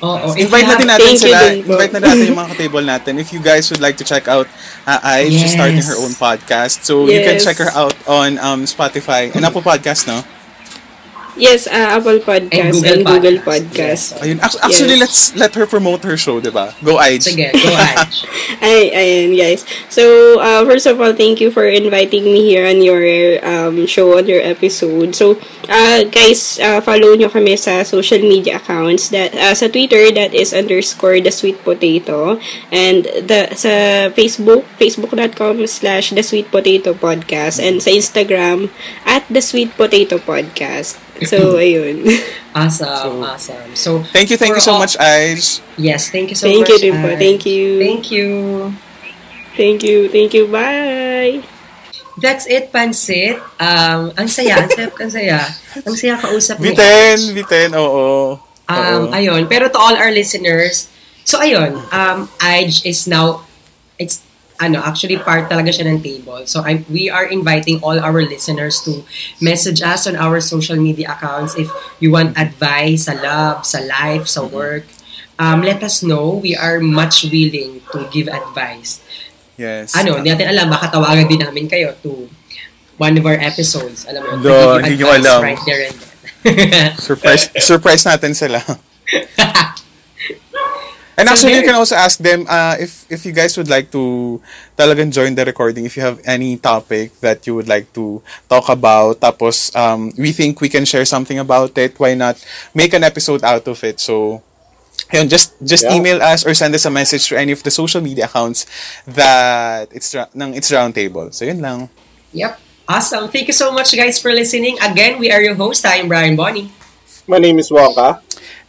Oo, 0.04 0.36
if 0.36 0.52
invite 0.52 0.68
natin 0.68 0.88
natin 0.92 1.16
you 1.16 1.24
sila 1.24 1.40
invite 1.56 1.94
na 1.96 2.00
natin 2.04 2.28
yung 2.28 2.36
mga 2.44 2.50
ka-table 2.52 2.84
natin 2.84 3.14
if 3.24 3.32
you 3.32 3.40
guys 3.40 3.72
would 3.72 3.80
like 3.80 3.96
to 3.96 4.04
check 4.04 4.28
out 4.28 4.52
uh, 4.84 5.00
Ai 5.00 5.32
she's 5.32 5.48
Yes. 5.48 5.56
starting 5.56 5.80
her 5.80 5.96
own 5.96 6.12
podcast 6.20 6.84
so 6.84 7.08
you 7.08 7.24
can 7.24 7.40
Yes. 7.40 7.48
check 7.48 7.56
her 7.64 7.72
out 7.72 7.96
on 8.04 8.36
um, 8.44 8.68
Spotify 8.68 9.32
and 9.32 9.48
Apple 9.48 9.64
Podcast 9.64 10.04
no 10.04 10.20
yes, 11.38 11.68
uh, 11.68 11.98
Apple 11.98 12.20
Podcast 12.20 12.84
and 12.84 13.06
Google, 13.06 13.38
Podcast. 13.42 14.14
Yes. 14.14 14.20
Ayun. 14.22 14.38
Actually, 14.42 14.98
Yes. 14.98 15.04
let's 15.04 15.22
let 15.36 15.56
her 15.56 15.66
promote 15.66 16.04
her 16.04 16.18
show, 16.18 16.40
di 16.40 16.50
ba? 16.50 16.74
Go, 16.84 16.98
Ige. 16.98 17.24
Sige, 17.34 17.50
go 17.52 17.70
Ige. 17.70 18.06
Ay, 18.64 18.84
ayun, 18.94 19.36
guys. 19.36 19.66
So, 19.90 20.38
uh, 20.40 20.64
first 20.66 20.86
of 20.86 21.00
all, 21.02 21.14
thank 21.14 21.42
you 21.42 21.52
for 21.52 21.66
inviting 21.68 22.24
me 22.26 22.44
here 22.48 22.66
on 22.68 22.82
your 22.82 23.04
um, 23.44 23.86
show, 23.86 24.18
on 24.18 24.26
your 24.28 24.42
episode. 24.42 25.16
So, 25.16 25.38
uh, 25.68 26.04
guys, 26.08 26.60
uh, 26.60 26.80
follow 26.82 27.16
nyo 27.16 27.28
kami 27.30 27.58
sa 27.58 27.84
social 27.84 28.20
media 28.22 28.58
accounts. 28.58 29.10
that 29.10 29.34
uh, 29.36 29.54
Sa 29.54 29.68
Twitter, 29.68 30.10
that 30.16 30.34
is 30.34 30.54
underscore 30.54 31.20
the 31.22 31.32
sweet 31.32 31.62
potato. 31.64 32.40
And 32.72 33.06
the 33.06 33.54
sa 33.54 34.10
Facebook, 34.16 34.66
facebook.com 34.80 35.66
slash 35.68 36.12
the 36.12 36.24
sweet 36.24 36.50
potato 36.50 36.94
podcast. 36.94 37.62
And 37.62 37.78
sa 37.84 37.92
Instagram, 37.92 38.70
at 39.06 39.28
the 39.30 39.42
sweet 39.42 39.76
potato 39.76 40.18
podcast. 40.18 40.98
So, 41.22 41.56
ayun. 41.62 42.02
Awesome, 42.54 43.22
awesome. 43.22 43.76
So, 43.78 44.02
Thank 44.10 44.34
you, 44.34 44.38
thank 44.38 44.58
you 44.58 44.62
so 44.62 44.74
all- 44.74 44.82
much, 44.82 44.98
Ige. 44.98 45.62
Yes, 45.78 46.10
thank 46.10 46.30
you 46.34 46.38
so 46.38 46.50
Thank 46.50 46.66
much. 46.66 46.70
you 46.70 46.78
din 46.82 46.96
po. 46.98 47.08
Ige. 47.14 47.18
Thank 47.22 47.42
you. 47.46 47.64
Thank 47.78 48.04
you. 48.12 48.28
Thank 49.54 49.80
you. 49.86 49.98
Thank 50.10 50.32
you. 50.34 50.44
Bye! 50.50 51.46
That's 52.18 52.46
it, 52.46 52.70
Pansit. 52.70 53.38
Um, 53.58 54.14
ang 54.14 54.30
saya, 54.30 54.66
ang 54.66 54.70
saya, 54.70 54.90
ang 54.94 55.10
saya. 55.10 55.38
Ang 55.86 55.96
saya 55.98 56.14
kausap 56.18 56.58
ni 56.62 56.74
Biten, 56.74 57.18
Ige. 57.18 57.34
biten, 57.38 57.70
oo. 57.74 58.38
Um, 58.64 58.74
Oo. 58.74 59.14
ayun. 59.14 59.46
Pero 59.46 59.70
to 59.70 59.78
all 59.78 59.98
our 59.98 60.10
listeners, 60.10 60.90
so 61.26 61.42
ayun, 61.42 61.78
um, 61.90 62.30
Ige 62.38 62.86
is 62.86 63.06
now, 63.06 63.46
it's, 63.98 64.22
ano, 64.60 64.82
actually 64.82 65.18
part 65.18 65.50
talaga 65.50 65.74
siya 65.74 65.90
ng 65.90 66.02
table. 66.02 66.46
So 66.46 66.62
I, 66.62 66.86
we 66.90 67.10
are 67.10 67.26
inviting 67.26 67.82
all 67.82 67.98
our 68.00 68.22
listeners 68.22 68.82
to 68.86 69.04
message 69.42 69.82
us 69.82 70.06
on 70.06 70.16
our 70.16 70.40
social 70.40 70.78
media 70.78 71.12
accounts 71.14 71.56
if 71.58 71.70
you 72.00 72.12
want 72.12 72.38
advice 72.38 73.10
sa 73.10 73.18
love, 73.18 73.66
sa 73.66 73.82
life, 73.82 74.28
sa 74.30 74.46
work. 74.46 74.86
Um, 75.40 75.66
let 75.66 75.82
us 75.84 76.06
know. 76.06 76.38
We 76.38 76.56
are 76.56 76.80
much 76.80 77.26
willing 77.26 77.82
to 77.92 78.06
give 78.14 78.30
advice. 78.30 79.02
Yes. 79.58 79.98
Ano, 79.98 80.18
hindi 80.22 80.30
natin 80.30 80.50
alam, 80.50 80.70
baka 80.70 80.94
tawagan 80.94 81.26
din 81.30 81.42
namin 81.42 81.66
kayo 81.70 81.94
to 82.06 82.30
one 82.98 83.18
of 83.18 83.26
our 83.26 83.38
episodes. 83.38 84.06
Alam 84.06 84.22
mo, 84.22 84.30
No, 84.42 84.78
hindi 84.78 85.02
nyo 85.02 85.10
alam. 85.14 85.40
right 85.42 85.62
there 85.66 85.90
and 85.90 85.98
then. 85.98 86.94
Surprise, 86.98 87.50
surprise 87.70 88.04
natin 88.06 88.34
sila. 88.38 88.62
And 91.18 91.30
So 91.30 91.34
actually, 91.34 91.56
you 91.56 91.64
can 91.64 91.76
also 91.76 91.96
ask 91.96 92.18
them 92.20 92.46
uh, 92.50 92.76
if 92.80 93.06
if 93.10 93.26
you 93.26 93.32
guys 93.32 93.58
would 93.58 93.70
like 93.70 93.92
to 93.92 94.42
talagang 94.78 95.12
join 95.14 95.36
the 95.36 95.46
recording, 95.46 95.86
if 95.86 95.96
you 95.98 96.02
have 96.02 96.18
any 96.26 96.58
topic 96.58 97.14
that 97.22 97.46
you 97.46 97.54
would 97.54 97.68
like 97.70 97.92
to 97.94 98.22
talk 98.50 98.70
about, 98.70 99.20
tapos 99.22 99.70
um, 99.78 100.10
we 100.18 100.32
think 100.34 100.62
we 100.62 100.70
can 100.70 100.86
share 100.86 101.06
something 101.06 101.38
about 101.38 101.78
it, 101.78 102.00
why 102.02 102.14
not 102.18 102.42
make 102.74 102.94
an 102.94 103.04
episode 103.04 103.44
out 103.46 103.68
of 103.70 103.78
it? 103.84 104.00
So, 104.02 104.42
yun, 105.14 105.30
just 105.30 105.54
just 105.62 105.86
Yeah. 105.86 105.94
email 105.94 106.18
us 106.22 106.46
or 106.46 106.54
send 106.58 106.74
us 106.74 106.86
a 106.86 106.94
message 106.94 107.30
to 107.30 107.38
any 107.38 107.52
of 107.54 107.62
the 107.62 107.72
social 107.72 108.02
media 108.02 108.26
accounts 108.26 108.66
that 109.06 109.90
it's 109.94 110.14
ra- 110.16 110.30
ng 110.34 110.54
it's 110.58 110.72
roundtable. 110.74 111.30
So 111.34 111.46
yun 111.46 111.62
lang. 111.62 111.90
Yep. 112.34 112.60
Awesome. 112.88 113.30
Thank 113.32 113.48
you 113.48 113.56
so 113.56 113.72
much, 113.72 113.96
guys, 113.96 114.20
for 114.20 114.34
listening. 114.34 114.76
Again, 114.82 115.18
we 115.20 115.32
are 115.32 115.42
your 115.42 115.56
host. 115.56 115.86
I 115.86 116.04
am 116.04 116.08
Brian 116.10 116.36
Bonnie. 116.36 116.72
My 117.28 117.38
name 117.40 117.60
is 117.60 117.70
Wonka. 117.70 118.20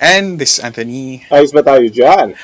And 0.05 0.37
this 0.37 0.59
is 0.59 0.61
Anthony. 0.61 1.25
Ayos 1.33 1.57
ba 1.57 1.65
tayo 1.65 1.89
dyan? 1.89 2.37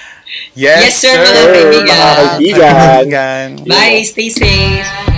Yes, 0.56 0.80
Yes, 0.88 0.94
sir, 1.04 1.20
kaibigan. 1.20 1.92
Mga 1.92 2.16
kaibigan. 2.16 2.72
Mga 2.72 2.88
kaibigan. 2.88 3.46
Bye. 3.68 4.00
Stay 4.00 4.32
safe. 4.32 5.09